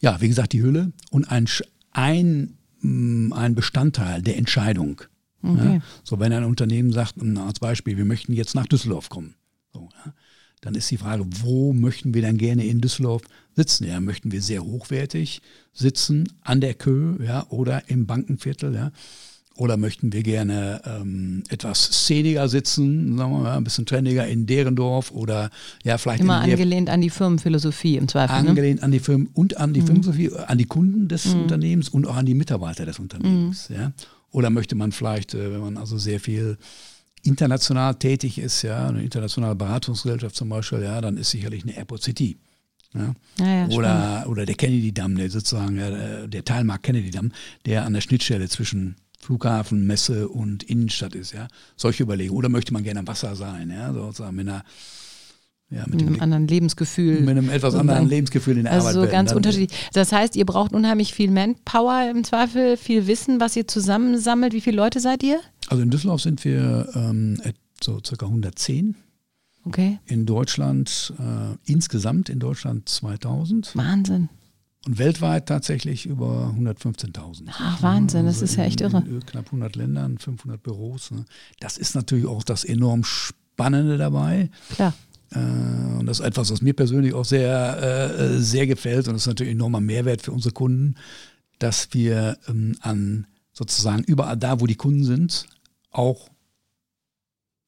ja, 0.00 0.20
wie 0.20 0.28
gesagt, 0.28 0.52
die 0.52 0.62
Hülle 0.62 0.92
und 1.10 1.30
ein, 1.30 1.46
ein, 1.92 2.56
mm, 2.80 3.32
ein 3.32 3.54
Bestandteil 3.54 4.22
der 4.22 4.36
Entscheidung. 4.36 5.02
Ja, 5.42 5.80
so, 6.04 6.18
wenn 6.20 6.32
ein 6.32 6.44
Unternehmen 6.44 6.92
sagt, 6.92 7.14
na, 7.16 7.46
als 7.46 7.60
Beispiel, 7.60 7.96
wir 7.96 8.04
möchten 8.04 8.32
jetzt 8.32 8.54
nach 8.54 8.66
Düsseldorf 8.66 9.08
kommen, 9.08 9.34
so, 9.72 9.88
ja, 10.04 10.12
dann 10.60 10.74
ist 10.74 10.90
die 10.90 10.98
Frage, 10.98 11.24
wo 11.40 11.72
möchten 11.72 12.12
wir 12.12 12.22
dann 12.22 12.36
gerne 12.36 12.66
in 12.66 12.80
Düsseldorf 12.80 13.22
sitzen? 13.56 13.86
Ja, 13.86 14.00
möchten 14.00 14.32
wir 14.32 14.42
sehr 14.42 14.62
hochwertig 14.62 15.40
sitzen 15.72 16.28
an 16.42 16.60
der 16.60 16.74
Kö 16.74 17.16
ja, 17.24 17.46
oder 17.48 17.88
im 17.88 18.06
Bankenviertel? 18.06 18.74
Ja? 18.74 18.92
Oder 19.56 19.76
möchten 19.76 20.12
wir 20.12 20.22
gerne 20.22 20.80
ähm, 20.86 21.42
etwas 21.50 21.82
szeniger 21.82 22.48
sitzen, 22.48 23.18
sagen 23.18 23.32
wir 23.32 23.38
mal, 23.40 23.56
ein 23.58 23.64
bisschen 23.64 23.84
trendiger 23.84 24.26
in 24.26 24.46
Derendorf 24.46 25.10
oder 25.10 25.50
ja, 25.84 25.98
vielleicht 25.98 26.20
Immer 26.22 26.40
angelehnt 26.40 26.88
an 26.88 27.02
die 27.02 27.10
Firmenphilosophie 27.10 27.96
im 27.96 28.08
Zweifel. 28.08 28.42
Ne? 28.42 28.48
angelehnt 28.50 28.82
an 28.82 28.90
die 28.90 29.00
Firmen 29.00 29.28
und 29.34 29.58
an 29.58 29.74
die 29.74 29.82
Firmenphilosophie, 29.82 30.32
an 30.46 30.56
die 30.56 30.64
Kunden 30.64 31.08
des 31.08 31.26
Unternehmens 31.26 31.90
und 31.90 32.06
auch 32.06 32.16
an 32.16 32.24
die 32.24 32.34
Mitarbeiter 32.34 32.86
des 32.86 32.98
Unternehmens. 32.98 33.68
Ja? 33.68 33.92
Oder 34.30 34.48
möchte 34.48 34.76
man 34.76 34.92
vielleicht, 34.92 35.34
äh, 35.34 35.52
wenn 35.52 35.60
man 35.60 35.76
also 35.76 35.98
sehr 35.98 36.20
viel 36.20 36.56
international 37.22 37.96
tätig 37.96 38.38
ist, 38.38 38.62
ja, 38.62 38.88
eine 38.88 39.02
internationale 39.02 39.54
Beratungsgesellschaft 39.56 40.34
zum 40.36 40.48
Beispiel, 40.48 40.82
ja, 40.82 41.00
dann 41.02 41.16
ist 41.18 41.30
sicherlich 41.30 41.64
eine 41.64 41.76
Airport 41.76 42.02
City. 42.02 42.38
Ja? 42.94 43.14
Ja, 43.38 43.46
ja, 43.46 43.68
oder, 43.68 44.24
oder 44.26 44.46
der 44.46 44.54
Kennedy-Damm, 44.54 45.16
der 45.16 45.28
sozusagen, 45.30 45.76
der- 45.76 46.44
Teilmarkt 46.44 46.84
Kennedy-Damm, 46.84 47.32
der 47.66 47.84
an 47.84 47.92
der 47.92 48.00
Schnittstelle 48.00 48.48
zwischen 48.48 48.96
Flughafen, 49.20 49.86
Messe 49.86 50.28
und 50.28 50.62
Innenstadt 50.64 51.14
ist, 51.14 51.32
ja. 51.32 51.46
Solche 51.76 52.02
Überlegungen. 52.02 52.38
Oder 52.38 52.48
möchte 52.48 52.72
man 52.72 52.82
gerne 52.82 53.00
am 53.00 53.06
Wasser 53.06 53.36
sein, 53.36 53.70
ja, 53.70 53.92
sozusagen 53.92 54.34
mit 54.34 54.48
einer, 54.48 54.64
ja, 55.70 55.84
mit 55.86 55.96
Mit 56.00 56.06
einem 56.06 56.20
anderen 56.20 56.48
Lebensgefühl. 56.48 57.20
mit 57.20 57.28
einem 57.30 57.50
etwas 57.50 57.74
anderen 57.74 58.08
Lebensgefühl 58.08 58.56
in 58.56 58.64
der 58.64 58.72
Also 58.72 58.86
Arbeit. 58.88 58.94
so 58.94 59.00
werden. 59.02 59.12
ganz 59.12 59.32
unterschiedlich. 59.32 59.78
Das 59.92 60.10
heißt, 60.10 60.34
ihr 60.36 60.46
braucht 60.46 60.72
unheimlich 60.72 61.12
viel 61.14 61.30
Manpower 61.30 62.10
im 62.10 62.24
Zweifel, 62.24 62.76
viel 62.76 63.06
Wissen, 63.06 63.40
was 63.40 63.54
ihr 63.56 63.68
zusammensammelt. 63.68 64.52
Wie 64.54 64.60
viele 64.62 64.76
Leute 64.78 64.98
seid 65.00 65.22
ihr? 65.22 65.38
Also 65.68 65.82
in 65.82 65.90
Düsseldorf 65.90 66.22
sind 66.22 66.44
wir 66.44 66.88
ähm, 66.94 67.40
so 67.82 68.00
circa 68.04 68.26
110. 68.26 68.96
Okay, 69.66 69.98
In 70.06 70.24
Deutschland, 70.24 71.12
äh, 71.18 71.70
insgesamt 71.70 72.30
in 72.30 72.38
Deutschland 72.38 72.88
2000 72.88 73.76
Wahnsinn. 73.76 74.30
Und 74.86 74.98
weltweit 74.98 75.46
tatsächlich 75.46 76.06
über 76.06 76.54
115.000. 76.58 77.48
Ach, 77.50 77.82
Wahnsinn, 77.82 78.24
das 78.24 78.40
ist 78.40 78.56
ja 78.56 78.64
echt 78.64 78.80
in, 78.80 78.90
irre. 78.90 79.04
In 79.06 79.24
knapp 79.26 79.46
100 79.46 79.76
Ländern, 79.76 80.18
500 80.18 80.62
Büros. 80.62 81.10
Ne? 81.10 81.24
Das 81.58 81.76
ist 81.76 81.94
natürlich 81.94 82.26
auch 82.26 82.42
das 82.42 82.64
enorm 82.64 83.04
Spannende 83.04 83.98
dabei. 83.98 84.50
Klar. 84.70 84.94
Äh, 85.32 85.38
und 85.38 86.06
das 86.06 86.20
ist 86.20 86.26
etwas, 86.26 86.50
was 86.50 86.62
mir 86.62 86.72
persönlich 86.72 87.12
auch 87.12 87.26
sehr, 87.26 88.10
äh, 88.10 88.38
sehr 88.38 88.66
gefällt. 88.66 89.06
Und 89.06 89.14
das 89.14 89.22
ist 89.22 89.28
natürlich 89.28 89.52
ein 89.52 89.58
enormer 89.58 89.80
Mehrwert 89.80 90.22
für 90.22 90.32
unsere 90.32 90.54
Kunden, 90.54 90.94
dass 91.58 91.92
wir 91.92 92.38
ähm, 92.48 92.76
an 92.80 93.26
sozusagen 93.52 94.02
überall 94.04 94.38
da, 94.38 94.60
wo 94.60 94.66
die 94.66 94.76
Kunden 94.76 95.04
sind, 95.04 95.46
auch 95.90 96.29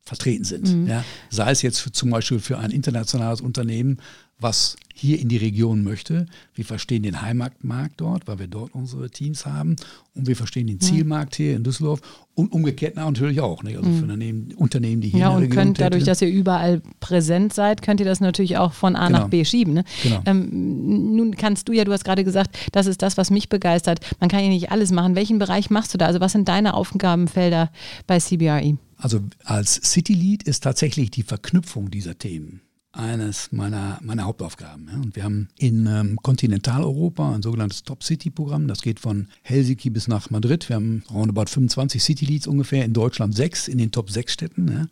vertreten 0.05 0.45
sind. 0.45 0.73
Mhm. 0.75 0.87
Ja? 0.89 1.05
Sei 1.31 1.51
es 1.51 1.63
jetzt 1.63 1.79
für, 1.81 1.93
zum 1.93 2.11
Beispiel 2.11 2.41
für 2.41 2.59
ein 2.59 2.71
internationales 2.71 3.41
Unternehmen, 3.41 3.99
was 4.39 4.77
hier 4.93 5.21
in 5.21 5.29
die 5.29 5.37
Region 5.37 5.85
möchte. 5.85 6.27
Wir 6.55 6.65
verstehen 6.65 7.05
den 7.05 7.23
Heimatmarkt 7.23 8.01
dort, 8.01 8.27
weil 8.27 8.41
wir 8.41 8.49
dort 8.49 8.75
unsere 8.75 9.09
Teams 9.09 9.47
haben. 9.47 9.77
Und 10.17 10.27
wir 10.27 10.35
verstehen 10.35 10.67
den 10.67 10.81
Zielmarkt 10.81 11.37
hier 11.37 11.55
in 11.55 11.63
Düsseldorf. 11.63 12.01
Und 12.35 12.51
umgekehrt 12.53 12.97
natürlich 12.97 13.41
auch. 13.41 13.63
Nicht? 13.63 13.77
Also 13.77 13.89
für 13.89 14.03
Unternehmen, 14.03 14.53
Unternehmen, 14.57 15.01
die 15.01 15.11
hier 15.11 15.19
Mhm. 15.19 15.21
Ja, 15.23 15.29
in 15.29 15.31
der 15.31 15.37
und 15.37 15.43
Region 15.45 15.65
könnt 15.65 15.81
dadurch, 15.81 16.05
dass 16.05 16.21
ihr 16.23 16.29
überall 16.29 16.83
präsent 16.99 17.53
seid, 17.55 17.83
könnt 17.83 18.01
ihr 18.01 18.07
das 18.07 18.21
natürlich 18.21 18.57
auch 18.57 18.73
von 18.73 18.97
A 18.97 19.07
Genau. 19.07 19.21
nach 19.21 19.29
B 19.29 19.45
schieben. 19.45 19.75
Ne? 19.75 19.85
Genau. 20.03 20.21
Ähm, 20.27 21.15
nun 21.15 21.37
kannst 21.37 21.69
du 21.69 21.73
ja, 21.73 21.85
du 21.85 21.93
hast 21.93 22.05
gerade 22.05 22.25
gesagt, 22.25 22.59
das 22.73 22.87
ist 22.87 23.01
das, 23.03 23.17
was 23.17 23.31
mich 23.31 23.49
begeistert. 23.49 24.01
Man 24.19 24.29
kann 24.29 24.43
ja 24.43 24.49
nicht 24.49 24.73
alles 24.73 24.91
machen. 24.91 25.15
Welchen 25.15 25.39
Bereich 25.39 25.71
machst 25.71 25.95
du 25.95 25.99
da? 25.99 26.07
Also 26.07 26.19
was 26.21 26.33
sind 26.33 26.49
deine 26.49 26.75
Aufgabenfelder 26.75 27.71
bei 28.09 28.19
CBRE? 28.19 28.77
Also 29.03 29.21
als 29.45 29.75
City 29.75 30.15
Lead 30.15 30.45
ist 30.45 30.63
tatsächlich 30.63 31.11
die 31.11 31.25
Verknüpfung 31.25 31.91
dieser 31.91 32.17
Themen 32.17 32.61
eines 32.93 33.51
meiner, 33.51 33.99
meiner 34.03 34.25
Hauptaufgaben. 34.25 34.89
Und 35.03 35.17
wir 35.17 35.25
haben 35.25 35.49
in 35.59 35.87
ähm, 35.87 36.17
Kontinentaleuropa 36.23 37.35
ein 37.35 37.43
sogenanntes 37.43 37.83
Top-City-Programm. 37.83 38.69
Das 38.69 38.83
geht 38.83 39.01
von 39.01 39.29
Helsinki 39.43 39.91
bis 39.91 40.07
nach 40.07 40.31
Madrid. 40.31 40.69
Wir 40.69 40.77
haben 40.77 41.03
roundabout 41.11 41.47
25 41.49 42.03
City 42.03 42.27
Leads 42.27 42.47
ungefähr, 42.47 42.85
in 42.85 42.93
Deutschland 42.93 43.35
sechs, 43.35 43.67
in 43.67 43.79
den 43.79 43.91
Top 43.91 44.11
6 44.11 44.33
Städten. 44.33 44.71
Ja. 44.71 44.87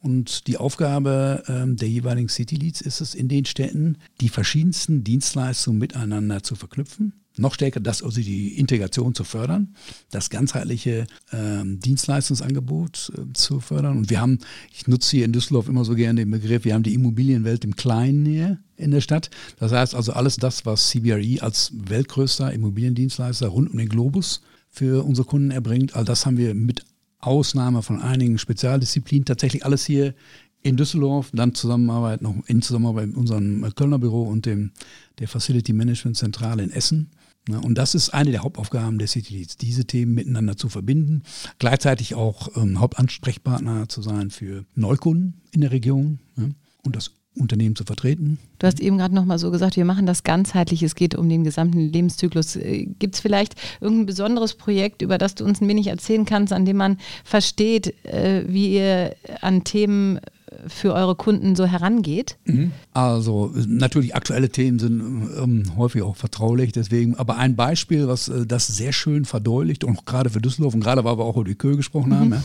Und 0.00 0.46
die 0.46 0.58
Aufgabe 0.58 1.42
ähm, 1.48 1.76
der 1.76 1.88
jeweiligen 1.88 2.28
City 2.28 2.54
Leads 2.54 2.82
ist 2.82 3.00
es, 3.00 3.14
in 3.14 3.26
den 3.28 3.46
Städten 3.46 3.96
die 4.20 4.28
verschiedensten 4.28 5.02
Dienstleistungen 5.02 5.78
miteinander 5.78 6.42
zu 6.42 6.54
verknüpfen. 6.54 7.14
Noch 7.38 7.54
stärker 7.54 7.80
das, 7.80 8.02
also 8.02 8.20
die 8.20 8.58
Integration 8.58 9.14
zu 9.14 9.24
fördern, 9.24 9.74
das 10.10 10.30
ganzheitliche 10.30 11.06
ähm, 11.32 11.80
Dienstleistungsangebot 11.80 13.12
äh, 13.16 13.32
zu 13.32 13.60
fördern. 13.60 13.98
Und 13.98 14.10
wir 14.10 14.20
haben, 14.20 14.38
ich 14.72 14.86
nutze 14.86 15.16
hier 15.16 15.24
in 15.24 15.32
Düsseldorf 15.32 15.68
immer 15.68 15.84
so 15.84 15.94
gerne 15.94 16.22
den 16.22 16.30
Begriff, 16.30 16.64
wir 16.64 16.74
haben 16.74 16.82
die 16.82 16.94
Immobilienwelt 16.94 17.64
im 17.64 17.76
Kleinen 17.76 18.24
hier 18.24 18.58
in 18.76 18.90
der 18.90 19.00
Stadt. 19.00 19.30
Das 19.58 19.72
heißt 19.72 19.94
also 19.94 20.12
alles 20.12 20.36
das, 20.36 20.66
was 20.66 20.88
CBRE 20.90 21.42
als 21.42 21.72
weltgrößter 21.74 22.52
Immobiliendienstleister 22.52 23.48
rund 23.48 23.70
um 23.70 23.78
den 23.78 23.88
Globus 23.88 24.42
für 24.70 25.04
unsere 25.04 25.26
Kunden 25.26 25.50
erbringt, 25.50 25.96
all 25.96 26.04
das 26.04 26.26
haben 26.26 26.36
wir 26.36 26.54
mit 26.54 26.84
Ausnahme 27.18 27.82
von 27.82 28.00
einigen 28.00 28.38
Spezialdisziplinen 28.38 29.24
tatsächlich 29.24 29.64
alles 29.64 29.86
hier 29.86 30.14
in 30.62 30.76
Düsseldorf, 30.76 31.30
dann 31.32 31.54
Zusammenarbeit 31.54 32.22
noch 32.22 32.34
in 32.46 32.60
Zusammenarbeit 32.60 33.08
mit 33.08 33.16
unserem 33.16 33.72
Kölner 33.74 33.98
Büro 33.98 34.24
und 34.24 34.46
dem 34.46 34.72
der 35.18 35.28
Facility 35.28 35.72
Management 35.72 36.16
Zentrale 36.16 36.62
in 36.62 36.70
Essen. 36.70 37.10
Und 37.48 37.76
das 37.78 37.94
ist 37.94 38.10
eine 38.10 38.32
der 38.32 38.42
Hauptaufgaben 38.42 38.98
der 38.98 39.06
City 39.06 39.34
Leads, 39.34 39.56
diese 39.56 39.84
Themen 39.84 40.14
miteinander 40.14 40.56
zu 40.56 40.68
verbinden, 40.68 41.22
gleichzeitig 41.58 42.14
auch 42.14 42.56
ähm, 42.56 42.80
Hauptansprechpartner 42.80 43.88
zu 43.88 44.02
sein 44.02 44.30
für 44.30 44.64
Neukunden 44.74 45.40
in 45.52 45.60
der 45.60 45.70
Region 45.70 46.18
ja, 46.36 46.48
und 46.82 46.96
das 46.96 47.12
Unternehmen 47.38 47.76
zu 47.76 47.84
vertreten. 47.84 48.38
Du 48.58 48.66
hast 48.66 48.80
eben 48.80 48.98
gerade 48.98 49.14
nochmal 49.14 49.38
so 49.38 49.50
gesagt, 49.50 49.76
wir 49.76 49.84
machen 49.84 50.06
das 50.06 50.24
ganzheitlich, 50.24 50.82
es 50.82 50.94
geht 50.94 51.14
um 51.14 51.28
den 51.28 51.44
gesamten 51.44 51.80
Lebenszyklus. 51.80 52.56
Äh, 52.56 52.86
Gibt 52.98 53.14
es 53.14 53.20
vielleicht 53.20 53.54
irgendein 53.80 54.06
besonderes 54.06 54.54
Projekt, 54.54 55.02
über 55.02 55.18
das 55.18 55.34
du 55.34 55.44
uns 55.44 55.60
ein 55.60 55.68
wenig 55.68 55.88
erzählen 55.88 56.24
kannst, 56.24 56.52
an 56.52 56.64
dem 56.64 56.78
man 56.78 56.98
versteht, 57.24 58.04
äh, 58.06 58.44
wie 58.48 58.74
ihr 58.74 59.14
an 59.40 59.64
Themen 59.64 60.18
für 60.66 60.94
eure 60.94 61.14
Kunden 61.14 61.56
so 61.56 61.66
herangeht? 61.66 62.38
Mhm. 62.44 62.72
Also 62.92 63.52
natürlich 63.66 64.14
aktuelle 64.14 64.50
Themen 64.50 64.78
sind 64.78 65.00
ähm, 65.40 65.76
häufig 65.76 66.02
auch 66.02 66.16
vertraulich, 66.16 66.72
deswegen, 66.72 67.16
aber 67.16 67.36
ein 67.36 67.56
Beispiel, 67.56 68.08
was 68.08 68.28
äh, 68.28 68.46
das 68.46 68.66
sehr 68.66 68.92
schön 68.92 69.24
verdeutlicht 69.24 69.84
und 69.84 70.06
gerade 70.06 70.30
für 70.30 70.40
Düsseldorf 70.40 70.74
und 70.74 70.80
gerade 70.80 71.04
weil 71.04 71.18
wir 71.18 71.24
auch 71.24 71.36
über 71.36 71.44
die 71.44 71.54
Kö 71.54 71.76
gesprochen 71.76 72.10
mhm. 72.10 72.16
haben, 72.16 72.30
ja, 72.32 72.42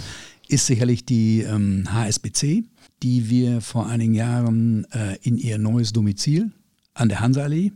ist 0.48 0.66
sicherlich 0.66 1.06
die 1.06 1.42
ähm, 1.42 1.86
HSBC, 1.92 2.64
die 3.04 3.30
wir 3.30 3.62
vor 3.62 3.88
einigen 3.88 4.14
Jahren 4.14 4.86
äh, 4.92 5.18
in 5.22 5.38
ihr 5.38 5.58
neues 5.58 5.94
Domizil 5.94 6.52
an 6.94 7.10
der 7.10 7.22
Hanseallee 7.22 7.72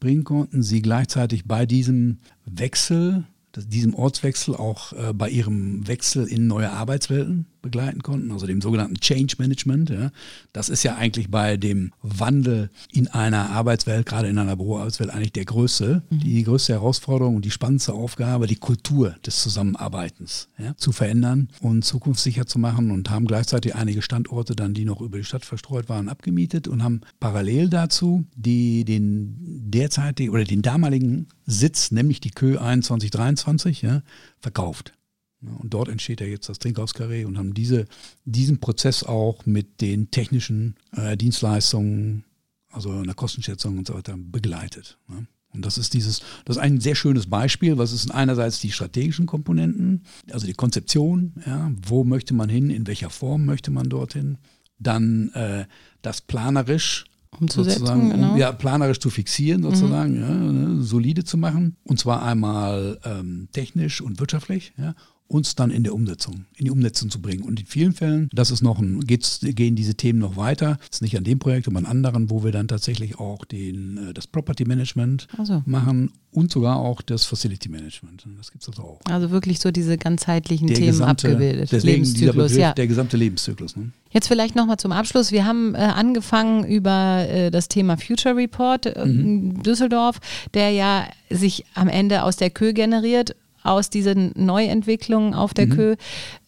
bringen 0.00 0.24
konnten, 0.24 0.62
sie 0.62 0.82
gleichzeitig 0.82 1.46
bei 1.46 1.66
diesem 1.66 2.18
Wechsel 2.44 3.24
diesem 3.66 3.94
Ortswechsel 3.94 4.54
auch 4.54 4.92
äh, 4.92 5.12
bei 5.12 5.28
ihrem 5.28 5.86
Wechsel 5.86 6.26
in 6.26 6.46
neue 6.46 6.70
Arbeitswelten 6.70 7.46
begleiten 7.60 8.02
konnten, 8.02 8.30
also 8.30 8.46
dem 8.46 8.60
sogenannten 8.60 8.96
Change 8.96 9.34
Management. 9.38 9.90
Ja. 9.90 10.10
Das 10.52 10.68
ist 10.68 10.82
ja 10.84 10.96
eigentlich 10.96 11.30
bei 11.30 11.56
dem 11.56 11.92
Wandel 12.02 12.70
in 12.92 13.08
einer 13.08 13.50
Arbeitswelt, 13.50 14.06
gerade 14.06 14.28
in 14.28 14.38
einer 14.38 14.56
Büroarbeitswelt, 14.56 15.10
eigentlich 15.10 15.32
der 15.32 15.44
größte, 15.44 16.02
mhm. 16.08 16.20
die 16.20 16.42
größte 16.44 16.72
Herausforderung 16.72 17.36
und 17.36 17.44
die 17.44 17.50
spannendste 17.50 17.92
Aufgabe, 17.92 18.46
die 18.46 18.56
Kultur 18.56 19.16
des 19.26 19.42
Zusammenarbeitens 19.42 20.48
ja, 20.58 20.76
zu 20.76 20.92
verändern 20.92 21.48
und 21.60 21.84
zukunftssicher 21.84 22.46
zu 22.46 22.58
machen 22.58 22.90
und 22.90 23.10
haben 23.10 23.26
gleichzeitig 23.26 23.74
einige 23.74 24.02
Standorte 24.02 24.54
dann, 24.54 24.74
die 24.74 24.84
noch 24.84 25.00
über 25.00 25.18
die 25.18 25.24
Stadt 25.24 25.44
verstreut 25.44 25.88
waren, 25.88 26.08
abgemietet 26.08 26.68
und 26.68 26.82
haben 26.82 27.00
parallel 27.20 27.68
dazu 27.68 28.24
die 28.34 28.84
den 28.84 29.47
derzeitigen 29.70 30.32
oder 30.32 30.44
den 30.44 30.62
damaligen 30.62 31.28
Sitz, 31.46 31.90
nämlich 31.90 32.20
die 32.20 32.30
Kö 32.30 32.56
2123, 32.56 33.82
ja, 33.82 34.02
verkauft. 34.40 34.94
Und 35.40 35.72
dort 35.72 35.88
entsteht 35.88 36.20
ja 36.20 36.26
jetzt 36.26 36.48
das 36.48 36.58
Trinkhauskarree 36.58 37.24
und 37.24 37.38
haben 37.38 37.54
diese, 37.54 37.86
diesen 38.24 38.58
Prozess 38.58 39.04
auch 39.04 39.46
mit 39.46 39.80
den 39.80 40.10
technischen 40.10 40.74
äh, 40.96 41.16
Dienstleistungen, 41.16 42.24
also 42.70 42.90
einer 42.90 43.14
Kostenschätzung 43.14 43.78
und 43.78 43.86
so 43.86 43.94
weiter, 43.94 44.16
begleitet. 44.18 44.98
Ne? 45.06 45.26
Und 45.50 45.64
das 45.64 45.78
ist 45.78 45.94
dieses, 45.94 46.22
das 46.44 46.56
ist 46.56 46.62
ein 46.62 46.80
sehr 46.80 46.94
schönes 46.94 47.26
Beispiel, 47.26 47.78
was 47.78 47.92
ist 47.92 48.10
einerseits 48.10 48.60
die 48.60 48.72
strategischen 48.72 49.26
Komponenten, 49.26 50.02
also 50.30 50.46
die 50.46 50.54
Konzeption, 50.54 51.34
ja, 51.46 51.70
wo 51.86 52.04
möchte 52.04 52.34
man 52.34 52.48
hin, 52.48 52.70
in 52.70 52.86
welcher 52.86 53.10
Form 53.10 53.44
möchte 53.44 53.70
man 53.70 53.88
dorthin, 53.88 54.38
dann 54.78 55.30
äh, 55.30 55.66
das 56.02 56.20
planerisch 56.20 57.06
umzusetzen, 57.40 57.80
sozusagen, 57.80 58.10
genau. 58.10 58.32
um, 58.32 58.36
ja, 58.36 58.52
planerisch 58.52 59.00
zu 59.00 59.10
fixieren, 59.10 59.62
sozusagen, 59.62 60.14
mhm. 60.14 60.20
ja, 60.20 60.28
ne, 60.30 60.82
solide 60.82 61.24
zu 61.24 61.36
machen. 61.36 61.76
Und 61.84 61.98
zwar 61.98 62.22
einmal 62.22 62.98
ähm, 63.04 63.48
technisch 63.52 64.00
und 64.00 64.20
wirtschaftlich, 64.20 64.72
ja, 64.76 64.94
uns 65.28 65.54
dann 65.54 65.70
in 65.70 65.84
der 65.84 65.94
Umsetzung, 65.94 66.46
in 66.56 66.64
die 66.64 66.70
Umsetzung 66.70 67.10
zu 67.10 67.20
bringen. 67.20 67.42
Und 67.42 67.60
in 67.60 67.66
vielen 67.66 67.92
Fällen, 67.92 68.30
das 68.32 68.50
ist 68.50 68.62
noch 68.62 68.78
ein, 68.78 69.00
gehen 69.06 69.76
diese 69.76 69.94
Themen 69.94 70.18
noch 70.18 70.36
weiter. 70.36 70.78
Das 70.78 70.96
ist 70.96 71.02
nicht 71.02 71.16
an 71.18 71.24
dem 71.24 71.38
Projekt, 71.38 71.68
aber 71.68 71.78
an 71.78 71.84
anderen, 71.84 72.30
wo 72.30 72.44
wir 72.44 72.50
dann 72.50 72.66
tatsächlich 72.66 73.18
auch 73.18 73.44
den, 73.44 74.08
äh, 74.08 74.14
das 74.14 74.26
Property 74.26 74.64
Management 74.64 75.28
so. 75.44 75.62
machen 75.66 76.12
und 76.30 76.50
sogar 76.50 76.76
auch 76.76 77.02
das 77.02 77.26
Facility 77.26 77.68
Management. 77.68 78.26
Das 78.38 78.50
gibt 78.50 78.62
es 78.62 78.68
also 78.70 78.82
auch. 78.82 79.00
Also 79.04 79.30
wirklich 79.30 79.60
so 79.60 79.70
diese 79.70 79.98
ganzheitlichen 79.98 80.68
der 80.68 80.76
Themen 80.76 80.88
gesamte, 80.92 81.28
abgebildet. 81.28 81.72
Deswegen 81.72 81.94
Lebenszyklus, 81.94 82.34
Begriff, 82.34 82.56
ja. 82.56 82.72
Der 82.72 82.86
gesamte 82.86 83.16
Lebenszyklus. 83.18 83.76
Ne? 83.76 83.90
Jetzt 84.10 84.28
vielleicht 84.28 84.56
nochmal 84.56 84.78
zum 84.78 84.92
Abschluss. 84.92 85.30
Wir 85.30 85.44
haben 85.44 85.74
äh, 85.74 85.78
angefangen 85.78 86.64
über 86.64 87.26
äh, 87.28 87.50
das 87.50 87.68
Thema 87.68 87.98
Future 87.98 88.34
Report 88.34 88.86
äh, 88.86 89.04
mhm. 89.04 89.62
Düsseldorf, 89.62 90.20
der 90.54 90.70
ja 90.70 91.06
sich 91.28 91.66
am 91.74 91.88
Ende 91.88 92.22
aus 92.22 92.36
der 92.36 92.48
Kö 92.48 92.72
generiert 92.72 93.36
aus 93.62 93.90
diesen 93.90 94.32
Neuentwicklungen 94.36 95.34
auf 95.34 95.54
der 95.54 95.66
mhm. 95.66 95.70
Kö. 95.70 95.96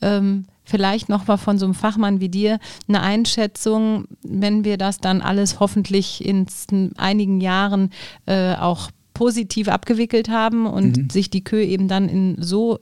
Ähm, 0.01 0.45
vielleicht 0.65 1.09
noch 1.09 1.27
mal 1.27 1.37
von 1.37 1.59
so 1.59 1.67
einem 1.67 1.75
Fachmann 1.75 2.21
wie 2.21 2.29
dir 2.29 2.59
eine 2.89 3.03
Einschätzung, 3.03 4.05
wenn 4.23 4.65
wir 4.65 4.79
das 4.79 4.99
dann 4.99 5.21
alles 5.21 5.61
hoffentlich 5.61 6.25
in 6.25 6.47
einigen 6.97 7.41
Jahren 7.41 7.91
äh, 8.27 8.55
auch 8.55 8.91
positiv 9.15 9.69
abgewickelt 9.69 10.31
haben 10.31 10.67
und 10.67 10.97
mhm. 10.97 11.11
sich 11.11 11.29
die 11.29 11.45
Kö 11.45 11.61
eben 11.61 11.89
dann 11.89 12.09
in 12.09 12.41
so 12.41 12.79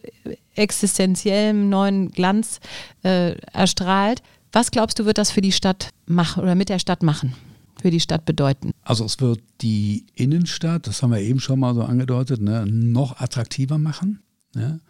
existenziellem 0.54 1.68
neuen 1.68 2.10
Glanz 2.10 2.60
äh, 3.02 3.32
erstrahlt. 3.52 4.22
Was 4.52 4.70
glaubst 4.70 4.98
du, 4.98 5.04
wird 5.04 5.18
das 5.18 5.30
für 5.30 5.40
die 5.40 5.52
Stadt 5.52 5.90
machen 6.06 6.42
oder 6.42 6.54
mit 6.54 6.68
der 6.68 6.78
Stadt 6.78 7.02
machen? 7.02 7.34
Für 7.80 7.90
die 7.90 8.00
Stadt 8.00 8.24
bedeuten? 8.24 8.72
Also 8.82 9.04
es 9.04 9.20
wird 9.20 9.40
die 9.60 10.06
Innenstadt, 10.14 10.86
das 10.86 11.02
haben 11.02 11.12
wir 11.12 11.20
eben 11.20 11.40
schon 11.40 11.60
mal 11.60 11.74
so 11.74 11.82
angedeutet, 11.82 12.40
ne, 12.40 12.66
noch 12.66 13.20
attraktiver 13.20 13.78
machen 13.78 14.22
ja, 14.54 14.80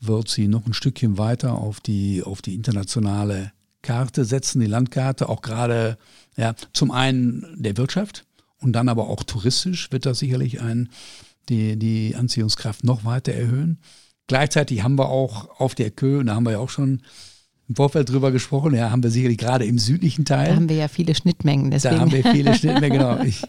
wird 0.00 0.28
sie 0.28 0.48
noch 0.48 0.66
ein 0.66 0.74
Stückchen 0.74 1.18
weiter 1.18 1.54
auf 1.54 1.80
die, 1.80 2.22
auf 2.22 2.42
die 2.42 2.54
internationale 2.54 3.52
Karte 3.82 4.24
setzen, 4.24 4.60
die 4.60 4.66
Landkarte, 4.66 5.28
auch 5.28 5.42
gerade 5.42 5.96
ja, 6.36 6.54
zum 6.72 6.90
einen 6.90 7.46
der 7.56 7.76
Wirtschaft 7.76 8.26
und 8.58 8.72
dann 8.72 8.88
aber 8.88 9.08
auch 9.08 9.22
touristisch 9.22 9.92
wird 9.92 10.06
das 10.06 10.18
sicherlich 10.18 10.60
ein, 10.60 10.90
die, 11.48 11.78
die 11.78 12.16
Anziehungskraft 12.16 12.84
noch 12.84 13.04
weiter 13.04 13.32
erhöhen. 13.32 13.78
Gleichzeitig 14.26 14.82
haben 14.82 14.98
wir 14.98 15.08
auch 15.08 15.60
auf 15.60 15.76
der 15.76 15.92
Kö, 15.92 16.24
da 16.24 16.34
haben 16.34 16.44
wir 16.44 16.52
ja 16.52 16.58
auch 16.58 16.70
schon 16.70 17.02
im 17.68 17.74
Vorfeld 17.74 18.10
drüber 18.10 18.30
gesprochen. 18.30 18.74
Ja, 18.74 18.90
haben 18.90 19.02
wir 19.02 19.10
sicherlich 19.10 19.38
gerade 19.38 19.64
im 19.64 19.78
südlichen 19.78 20.24
Teil. 20.24 20.50
Da 20.50 20.56
haben 20.56 20.68
wir 20.68 20.76
ja 20.76 20.88
viele 20.88 21.14
Schnittmengen. 21.14 21.70
Deswegen. 21.70 21.96
Da 21.96 22.00
haben 22.00 22.12
wir 22.12 22.22
viele 22.22 22.54
Schnittmengen, 22.58 22.98
genau. 22.98 23.20
Ich 23.22 23.42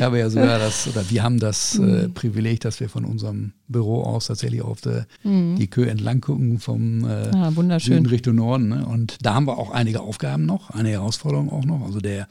habe 0.00 0.18
ja 0.18 0.30
sogar 0.30 0.58
das, 0.58 0.86
oder 0.86 1.08
wir 1.10 1.22
haben 1.22 1.40
das 1.40 1.76
äh, 1.76 1.82
mhm. 1.82 2.14
Privileg, 2.14 2.60
dass 2.60 2.78
wir 2.78 2.88
von 2.88 3.04
unserem 3.04 3.52
Büro 3.66 4.02
aus 4.02 4.26
tatsächlich 4.26 4.62
auf 4.62 4.80
der, 4.80 5.06
mhm. 5.24 5.56
die 5.56 5.66
Kö 5.66 5.84
entlang 5.84 6.20
gucken, 6.20 6.58
vom 6.60 7.04
äh, 7.04 7.30
ah, 7.34 7.78
Süden 7.80 8.06
Richtung 8.06 8.36
Norden. 8.36 8.68
Ne? 8.68 8.86
Und 8.86 9.18
da 9.22 9.34
haben 9.34 9.46
wir 9.46 9.58
auch 9.58 9.70
einige 9.70 10.00
Aufgaben 10.00 10.46
noch, 10.46 10.70
eine 10.70 10.90
Herausforderung 10.90 11.50
auch 11.50 11.64
noch. 11.64 11.84
Also 11.84 12.00
der 12.00 12.28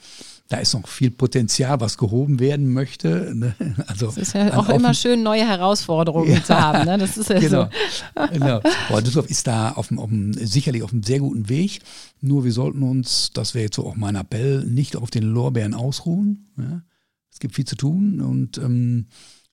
da 0.48 0.58
ist 0.58 0.74
noch 0.74 0.88
viel 0.88 1.10
Potenzial, 1.10 1.80
was 1.80 1.98
gehoben 1.98 2.40
werden 2.40 2.72
möchte. 2.72 3.34
Ne? 3.36 3.56
Also 3.88 4.10
es 4.10 4.18
ist 4.18 4.34
ja 4.34 4.56
auch 4.56 4.70
immer 4.70 4.94
schön, 4.94 5.24
neue 5.24 5.48
Herausforderungen 5.48 6.32
ja, 6.32 6.44
zu 6.44 6.56
haben. 6.56 6.86
Ne? 6.86 6.98
Das 6.98 7.18
ist 7.18 7.30
ja 7.30 7.40
genau. 7.40 7.70
so. 8.16 8.28
genau. 8.32 8.62
Boah, 8.90 9.02
Düsseldorf 9.02 9.30
ist 9.30 9.48
da 9.48 9.72
auf, 9.72 9.92
auf, 9.98 10.10
sicherlich 10.34 10.84
auf 10.84 10.92
einem 10.92 11.04
sehr 11.04 11.20
guten 11.20 11.50
Weg. 11.50 11.80
Nur 12.22 12.44
wir 12.44 12.52
sollten 12.52 12.84
uns, 12.84 13.32
das 13.34 13.56
wäre 13.56 13.66
jetzt 13.66 13.76
so 13.76 13.88
auch 13.88 13.96
mein 13.96 14.16
Appell, 14.16 14.64
nicht 14.66 14.96
auf 14.96 15.10
den 15.10 15.24
Lorbeeren 15.24 15.74
ausruhen. 15.74 16.48
Ja? 16.58 16.84
Es 17.32 17.40
gibt 17.40 17.56
viel 17.56 17.66
zu 17.66 17.76
tun 17.76 18.22
und 18.22 18.58
ähm, 18.60 19.08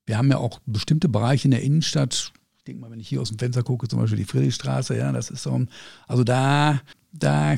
wir 0.05 0.19
haben 0.19 0.31
ja 0.31 0.39
auch 0.39 0.61
bestimmte 0.67 1.09
Bereiche 1.09 1.47
in 1.47 1.53
der 1.53 1.63
Innenstadt. 1.63 2.33
Ich 2.62 2.66
denke 2.66 2.81
mal, 2.81 2.92
wenn 2.92 3.01
ich 3.01 3.09
hier 3.09 3.20
aus 3.20 3.29
dem 3.29 3.40
Fenster 3.40 3.64
gucke, 3.64 3.88
zum 3.88 3.98
Beispiel 3.98 4.18
die 4.18 4.25
Friedrichstraße, 4.25 4.96
ja, 4.96 5.11
das 5.11 5.31
ist 5.31 5.42
so, 5.42 5.66
also 6.07 6.22
da, 6.22 6.81
da 7.11 7.57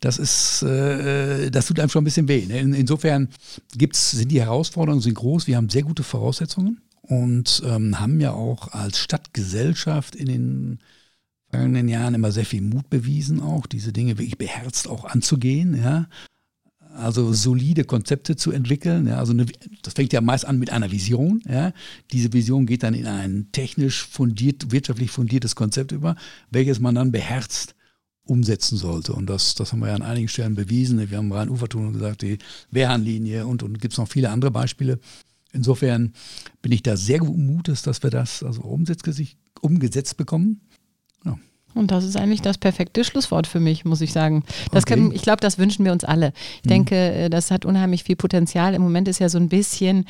das 0.00 0.18
ist, 0.18 0.62
äh, 0.62 1.50
das 1.50 1.66
tut 1.66 1.78
einem 1.78 1.90
schon 1.90 2.00
ein 2.00 2.06
bisschen 2.06 2.28
weh. 2.28 2.46
Ne? 2.46 2.58
In, 2.58 2.72
insofern 2.72 3.28
gibt's, 3.76 4.12
sind 4.12 4.32
die 4.32 4.40
Herausforderungen 4.40 5.02
sind 5.02 5.16
groß. 5.16 5.48
Wir 5.48 5.58
haben 5.58 5.68
sehr 5.68 5.82
gute 5.82 6.02
Voraussetzungen 6.02 6.80
und 7.02 7.62
ähm, 7.66 8.00
haben 8.00 8.20
ja 8.20 8.32
auch 8.32 8.68
als 8.68 8.98
Stadtgesellschaft 9.00 10.16
in 10.16 10.28
den 10.28 10.78
vergangenen 11.50 11.88
Jahren 11.88 12.14
immer 12.14 12.32
sehr 12.32 12.46
viel 12.46 12.62
Mut 12.62 12.88
bewiesen, 12.88 13.42
auch 13.42 13.66
diese 13.66 13.92
Dinge 13.92 14.16
wirklich 14.16 14.38
beherzt 14.38 14.88
auch 14.88 15.04
anzugehen. 15.04 15.76
Ja? 15.76 16.08
Also 16.98 17.32
solide 17.32 17.84
Konzepte 17.84 18.36
zu 18.36 18.50
entwickeln. 18.50 19.06
Ja, 19.06 19.18
also 19.18 19.32
eine, 19.32 19.46
das 19.82 19.94
fängt 19.94 20.12
ja 20.12 20.20
meist 20.20 20.44
an 20.44 20.58
mit 20.58 20.70
einer 20.70 20.90
Vision. 20.90 21.42
Ja. 21.48 21.72
Diese 22.12 22.32
Vision 22.32 22.66
geht 22.66 22.82
dann 22.82 22.94
in 22.94 23.06
ein 23.06 23.48
technisch 23.52 24.06
fundiert, 24.06 24.70
wirtschaftlich 24.72 25.10
fundiertes 25.10 25.54
Konzept 25.54 25.92
über, 25.92 26.16
welches 26.50 26.80
man 26.80 26.94
dann 26.94 27.12
beherzt 27.12 27.74
umsetzen 28.24 28.76
sollte. 28.76 29.14
Und 29.14 29.26
das, 29.26 29.54
das 29.54 29.72
haben 29.72 29.80
wir 29.80 29.88
ja 29.88 29.94
an 29.94 30.02
einigen 30.02 30.28
Stellen 30.28 30.54
bewiesen. 30.54 31.10
Wir 31.10 31.16
haben 31.16 31.32
Rhein-Ufertunnel 31.32 31.92
gesagt, 31.92 32.22
die 32.22 32.38
Wehrhahnlinie 32.70 33.46
und, 33.46 33.62
und 33.62 33.80
gibt 33.80 33.94
es 33.94 33.98
noch 33.98 34.08
viele 34.08 34.30
andere 34.30 34.50
Beispiele. 34.50 34.98
Insofern 35.52 36.12
bin 36.60 36.72
ich 36.72 36.82
da 36.82 36.96
sehr 36.96 37.20
guten 37.20 37.46
Mutes, 37.46 37.82
dass 37.82 38.02
wir 38.02 38.10
das 38.10 38.42
also 38.42 38.62
umsetzt, 38.62 39.08
umgesetzt 39.62 40.16
bekommen. 40.16 40.60
Ja. 41.24 41.38
Und 41.74 41.90
das 41.90 42.04
ist 42.04 42.16
eigentlich 42.16 42.40
das 42.40 42.58
perfekte 42.58 43.04
Schlusswort 43.04 43.46
für 43.46 43.60
mich, 43.60 43.84
muss 43.84 44.00
ich 44.00 44.12
sagen. 44.12 44.42
Das 44.72 44.84
okay. 44.84 44.94
können, 44.94 45.12
ich 45.12 45.22
glaube, 45.22 45.40
das 45.40 45.58
wünschen 45.58 45.84
wir 45.84 45.92
uns 45.92 46.02
alle. 46.02 46.32
Ich 46.56 46.64
mhm. 46.64 46.68
denke, 46.70 46.96
äh, 46.96 47.30
das 47.30 47.50
hat 47.50 47.64
unheimlich 47.64 48.04
viel 48.04 48.16
Potenzial. 48.16 48.74
Im 48.74 48.82
Moment 48.82 49.06
ist 49.06 49.20
ja 49.20 49.28
so 49.28 49.38
ein 49.38 49.48
bisschen 49.48 50.06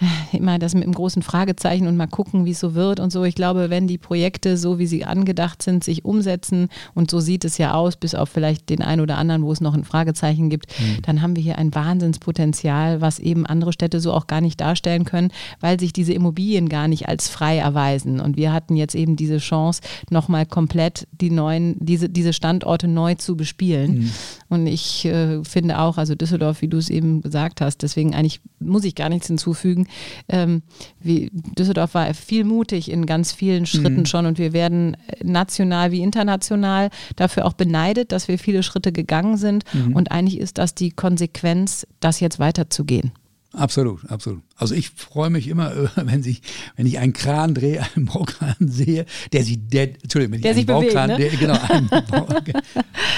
äh, 0.00 0.36
immer 0.36 0.58
das 0.58 0.74
mit 0.74 0.82
einem 0.82 0.94
großen 0.94 1.22
Fragezeichen 1.22 1.86
und 1.86 1.96
mal 1.96 2.08
gucken, 2.08 2.44
wie 2.44 2.50
es 2.50 2.60
so 2.60 2.74
wird 2.74 2.98
und 2.98 3.12
so. 3.12 3.24
Ich 3.24 3.36
glaube, 3.36 3.70
wenn 3.70 3.86
die 3.86 3.98
Projekte 3.98 4.56
so, 4.56 4.78
wie 4.78 4.86
sie 4.86 5.04
angedacht 5.04 5.62
sind, 5.62 5.84
sich 5.84 6.04
umsetzen 6.04 6.68
und 6.94 7.10
so 7.10 7.20
sieht 7.20 7.44
es 7.44 7.56
ja 7.56 7.72
aus, 7.72 7.96
bis 7.96 8.14
auf 8.14 8.28
vielleicht 8.28 8.68
den 8.68 8.82
einen 8.82 9.00
oder 9.00 9.16
anderen, 9.16 9.42
wo 9.42 9.52
es 9.52 9.60
noch 9.60 9.74
ein 9.74 9.84
Fragezeichen 9.84 10.50
gibt, 10.50 10.78
mhm. 10.78 11.02
dann 11.02 11.22
haben 11.22 11.36
wir 11.36 11.42
hier 11.42 11.56
ein 11.56 11.74
Wahnsinnspotenzial, 11.74 13.00
was 13.00 13.20
eben 13.20 13.46
andere 13.46 13.72
Städte 13.72 14.00
so 14.00 14.12
auch 14.12 14.26
gar 14.26 14.40
nicht 14.40 14.60
darstellen 14.60 15.04
können, 15.04 15.30
weil 15.60 15.78
sich 15.78 15.92
diese 15.92 16.12
Immobilien 16.12 16.68
gar 16.68 16.88
nicht 16.88 17.08
als 17.08 17.28
frei 17.28 17.58
erweisen. 17.58 18.20
Und 18.20 18.36
wir 18.36 18.52
hatten 18.52 18.74
jetzt 18.74 18.96
eben 18.96 19.14
diese 19.14 19.38
Chance, 19.38 19.80
nochmal 20.10 20.46
komplett 20.46 20.95
die 21.12 21.30
neuen, 21.30 21.76
diese, 21.78 22.08
diese 22.08 22.32
Standorte 22.32 22.88
neu 22.88 23.14
zu 23.14 23.36
bespielen. 23.36 23.98
Mhm. 23.98 24.10
Und 24.48 24.66
ich 24.66 25.04
äh, 25.04 25.42
finde 25.44 25.78
auch, 25.78 25.98
also 25.98 26.14
Düsseldorf, 26.14 26.62
wie 26.62 26.68
du 26.68 26.76
es 26.76 26.90
eben 26.90 27.20
gesagt 27.22 27.60
hast, 27.60 27.82
deswegen 27.82 28.14
eigentlich 28.14 28.40
muss 28.58 28.84
ich 28.84 28.94
gar 28.94 29.08
nichts 29.08 29.26
hinzufügen. 29.26 29.88
Ähm, 30.28 30.62
wie, 31.00 31.30
Düsseldorf 31.58 31.94
war 31.94 32.12
viel 32.14 32.44
mutig 32.44 32.90
in 32.90 33.06
ganz 33.06 33.32
vielen 33.32 33.66
Schritten 33.66 34.00
mhm. 34.00 34.06
schon 34.06 34.26
und 34.26 34.38
wir 34.38 34.52
werden 34.52 34.96
national 35.22 35.90
wie 35.92 36.00
international 36.00 36.90
dafür 37.16 37.46
auch 37.46 37.54
beneidet, 37.54 38.12
dass 38.12 38.28
wir 38.28 38.38
viele 38.38 38.62
Schritte 38.62 38.92
gegangen 38.92 39.36
sind. 39.36 39.64
Mhm. 39.72 39.94
Und 39.94 40.12
eigentlich 40.12 40.38
ist 40.38 40.58
das 40.58 40.74
die 40.74 40.90
Konsequenz, 40.90 41.86
das 42.00 42.20
jetzt 42.20 42.38
weiterzugehen. 42.38 43.12
Absolut, 43.56 44.04
absolut. 44.10 44.42
Also 44.54 44.74
ich 44.74 44.90
freue 44.90 45.30
mich 45.30 45.48
immer, 45.48 45.72
wenn, 45.96 46.22
sich, 46.22 46.42
wenn 46.76 46.86
ich 46.86 46.98
einen 46.98 47.14
Kran 47.14 47.54
drehe, 47.54 47.84
einen 47.96 48.04
Baukran 48.04 48.56
sehe, 48.60 49.06
der 49.32 49.44
sich, 49.44 49.58
der, 49.68 49.94
Entschuldigung, 50.02 50.34
wenn 50.34 50.42
der 50.42 50.52
ich 50.52 50.58
einen 50.58 50.66
Baukran, 50.66 51.10
bewegt, 51.10 51.32
ne? 51.32 51.38
der, 51.38 51.54
genau, 51.54 51.58
einen 51.68 52.62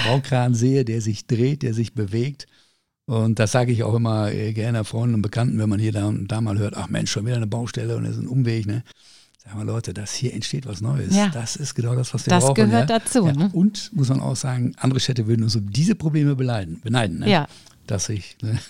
Baukran 0.07 0.55
sehe, 0.55 0.85
der 0.85 1.01
sich 1.01 1.27
dreht, 1.27 1.63
der 1.63 1.75
sich 1.75 1.93
bewegt. 1.93 2.47
Und 3.07 3.39
das 3.39 3.53
sage 3.53 3.73
ich 3.73 3.83
auch 3.83 3.95
immer 3.95 4.31
äh, 4.33 4.53
gerne 4.53 4.85
Freunden 4.85 5.17
und 5.17 5.23
Bekannten, 5.23 5.59
wenn 5.59 5.69
man 5.69 5.81
hier 5.81 5.93
da 5.93 6.07
und 6.07 6.29
da 6.29 6.41
mal 6.41 6.59
hört, 6.59 6.77
ach 6.77 6.89
Mensch, 6.89 7.11
schon 7.11 7.27
wieder 7.27 7.37
eine 7.37 7.47
Baustelle 7.47 7.97
und 7.97 8.05
es 8.05 8.17
ist 8.17 8.23
ein 8.23 8.29
Umweg, 8.29 8.67
ne? 8.67 8.85
Sagen 9.43 9.59
wir 9.59 9.65
Leute, 9.65 9.95
das 9.95 10.13
hier 10.13 10.35
entsteht 10.35 10.67
was 10.67 10.83
Neues. 10.83 11.17
Ja. 11.17 11.31
Das 11.31 11.57
ist 11.57 11.75
genau 11.75 11.95
das, 11.95 12.13
was 12.13 12.27
wir 12.27 12.31
das 12.31 12.45
brauchen. 12.45 12.57
Das 12.57 12.67
gehört 12.67 12.91
ja? 12.91 12.99
dazu. 12.99 13.27
Ja. 13.27 13.33
Ne? 13.33 13.51
Und 13.53 13.91
muss 13.95 14.11
man 14.11 14.21
auch 14.21 14.37
sagen, 14.37 14.75
andere 14.77 15.01
Städte 15.01 15.27
würden 15.27 15.43
uns 15.43 15.57
um 15.57 15.71
diese 15.71 15.95
Probleme 15.95 16.37
beneiden. 16.37 16.81
beneiden 16.83 17.21
ne? 17.21 17.31
Ja, 17.31 17.49
dass 17.91 18.09
ich. 18.09 18.37
Ne? 18.43 18.59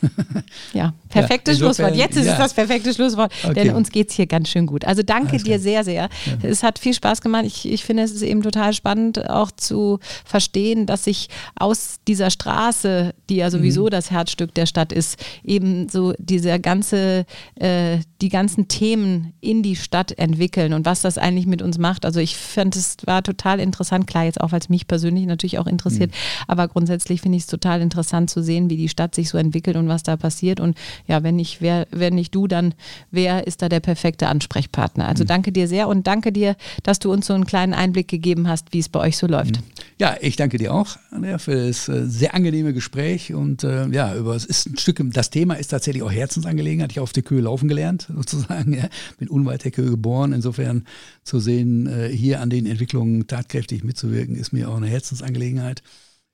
Ja, 0.73 0.93
perfektes 1.09 1.59
ja, 1.59 1.65
Schlusswort. 1.65 1.97
Jetzt 1.97 2.17
ist 2.17 2.27
ja. 2.27 2.33
es 2.33 2.39
das 2.39 2.55
perfekte 2.55 2.93
Schlusswort, 2.93 3.33
okay. 3.43 3.55
denn 3.55 3.75
uns 3.75 3.91
geht 3.91 4.11
es 4.11 4.17
hier 4.17 4.27
ganz 4.27 4.49
schön 4.49 4.67
gut. 4.67 4.85
Also 4.85 5.03
danke 5.03 5.33
Alles 5.33 5.45
dir 5.45 5.59
klar. 5.59 5.59
sehr, 5.59 5.85
sehr. 5.85 6.09
Ja. 6.27 6.49
Es 6.49 6.63
hat 6.63 6.79
viel 6.79 6.95
Spaß 6.95 7.21
gemacht. 7.21 7.45
Ich, 7.47 7.69
ich 7.69 7.85
finde, 7.85 8.03
es 8.03 8.13
ist 8.13 8.23
eben 8.23 8.43
total 8.43 8.73
spannend, 8.73 9.29
auch 9.31 9.51
zu 9.51 9.99
verstehen, 10.25 10.87
dass 10.87 11.05
sich 11.05 11.29
aus 11.59 11.97
dieser 12.07 12.31
Straße, 12.31 13.15
die 13.29 13.37
ja 13.37 13.51
sowieso 13.51 13.87
mhm. 13.87 13.91
das 13.91 14.11
Herzstück 14.11 14.55
der 14.55 14.67
Stadt 14.67 14.93
ist, 14.93 15.19
eben 15.45 15.89
so 15.89 16.13
dieser 16.19 16.59
ganze, 16.59 17.25
äh, 17.57 17.99
die 18.21 18.29
ganzen 18.29 18.69
Themen 18.69 19.33
in 19.41 19.63
die 19.63 19.77
Stadt 19.77 20.13
entwickeln 20.19 20.73
und 20.73 20.85
was 20.85 21.01
das 21.01 21.19
eigentlich 21.19 21.47
mit 21.47 21.63
uns 21.63 21.79
macht. 21.79 22.05
Also 22.05 22.21
ich 22.21 22.37
fand 22.37 22.77
es 22.77 22.97
war 23.05 23.23
total 23.23 23.61
interessant, 23.61 24.07
klar, 24.07 24.25
jetzt 24.25 24.41
auch, 24.41 24.53
weil 24.53 24.61
es 24.61 24.69
mich 24.69 24.87
persönlich 24.87 25.27
natürlich 25.27 25.59
auch 25.59 25.67
interessiert, 25.67 26.11
mhm. 26.11 26.45
aber 26.47 26.69
grundsätzlich 26.69 27.21
finde 27.21 27.37
ich 27.37 27.45
es 27.45 27.49
total 27.49 27.81
interessant 27.81 28.31
zu 28.31 28.43
sehen, 28.43 28.71
wie 28.71 28.77
die 28.77 28.89
Stadt 28.89 29.08
sich 29.15 29.29
so 29.29 29.39
entwickelt 29.39 29.77
und 29.77 29.89
was 29.89 30.03
da 30.03 30.17
passiert. 30.17 30.61
Und 30.61 30.77
ja, 31.07 31.23
wenn 31.23 31.37
nicht, 31.37 31.61
wer, 31.61 31.87
wenn 31.91 32.15
nicht 32.15 32.35
du, 32.35 32.47
dann 32.47 32.75
wer 33.11 33.47
ist 33.47 33.63
da 33.63 33.69
der 33.69 33.81
perfekte 33.81 34.29
Ansprechpartner? 34.29 35.07
Also 35.07 35.25
mhm. 35.25 35.29
danke 35.29 35.53
dir 35.53 35.69
sehr 35.69 35.89
und 35.89 36.07
danke 36.07 36.33
dir, 36.33 36.57
dass 36.83 36.99
du 36.99 37.13
uns 37.13 37.27
so 37.27 37.35
einen 37.35 37.47
kleinen 37.47 37.75
Einblick 37.75 38.09
gegeben 38.09 38.49
hast, 38.49 38.73
wie 38.73 38.79
es 38.79 38.89
bei 38.89 39.01
euch 39.01 39.17
so 39.17 39.27
läuft. 39.27 39.57
Mhm. 39.57 39.65
Ja, 40.01 40.17
ich 40.21 40.37
danke 40.37 40.59
dir 40.59 40.73
auch, 40.73 40.97
Andrea, 41.11 41.39
für 41.39 41.67
das 41.67 41.89
äh, 41.89 42.07
sehr 42.07 42.35
angenehme 42.35 42.73
Gespräch. 42.73 43.35
Und 43.35 43.65
äh, 43.65 43.89
ja, 43.89 44.15
über 44.15 44.37
es 44.37 44.45
ist 44.45 44.67
ein 44.67 44.79
Stück, 44.79 45.03
das 45.13 45.31
Thema 45.31 45.55
ist 45.55 45.69
tatsächlich 45.69 46.03
auch 46.03 46.13
Herzensangelegenheit. 46.13 46.93
Ich 46.93 46.99
habe 46.99 47.03
auf 47.03 47.13
der 47.13 47.25
Kühe 47.25 47.41
laufen 47.41 47.69
gelernt, 47.69 48.07
sozusagen. 48.15 48.75
Ja. 48.75 48.89
Bin 49.19 49.29
unweit 49.29 49.65
der 49.65 49.73
Kühe 49.73 49.91
geboren. 49.91 50.33
Insofern 50.33 50.85
zu 51.25 51.41
sehen, 51.41 51.87
äh, 51.87 52.09
hier 52.09 52.41
an 52.41 52.51
den 52.51 52.67
Entwicklungen 52.67 53.27
tatkräftig 53.27 53.83
mitzuwirken, 53.83 54.37
ist 54.37 54.53
mir 54.53 54.69
auch 54.69 54.77
eine 54.77 54.87
Herzensangelegenheit. 54.87 55.83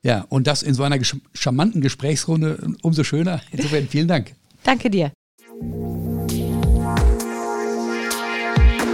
Ja, 0.04 0.26
und 0.28 0.46
das 0.46 0.62
in 0.62 0.74
so 0.74 0.82
einer 0.82 0.98
charmanten 1.32 1.80
Gesprächsrunde 1.80 2.58
umso 2.82 3.02
schöner. 3.02 3.40
Insofern 3.50 3.88
vielen 3.88 4.06
Dank. 4.06 4.34
Danke 4.62 4.90
dir. 4.90 5.10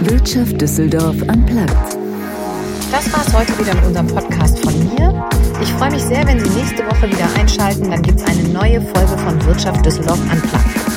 Wirtschaft 0.01 0.59
Düsseldorf 0.59 1.17
am 1.27 1.45
Platz. 1.45 1.97
Das 2.91 3.13
war 3.13 3.25
es 3.25 3.33
heute 3.33 3.59
wieder 3.59 3.75
mit 3.75 3.85
unserem 3.85 4.07
Podcast 4.07 4.59
von 4.59 4.73
mir. 4.95 5.29
Ich 5.61 5.69
freue 5.73 5.91
mich 5.91 6.01
sehr, 6.01 6.25
wenn 6.25 6.39
Sie 6.39 6.49
nächste 6.49 6.85
Woche 6.87 7.07
wieder 7.07 7.31
einschalten. 7.37 7.91
Dann 7.91 8.01
gibt 8.01 8.19
es 8.19 8.25
eine 8.25 8.43
neue 8.49 8.81
Folge 8.81 9.17
von 9.17 9.45
Wirtschaft 9.45 9.85
Düsseldorf 9.85 10.19
am 10.31 10.41
Platz. 10.41 10.90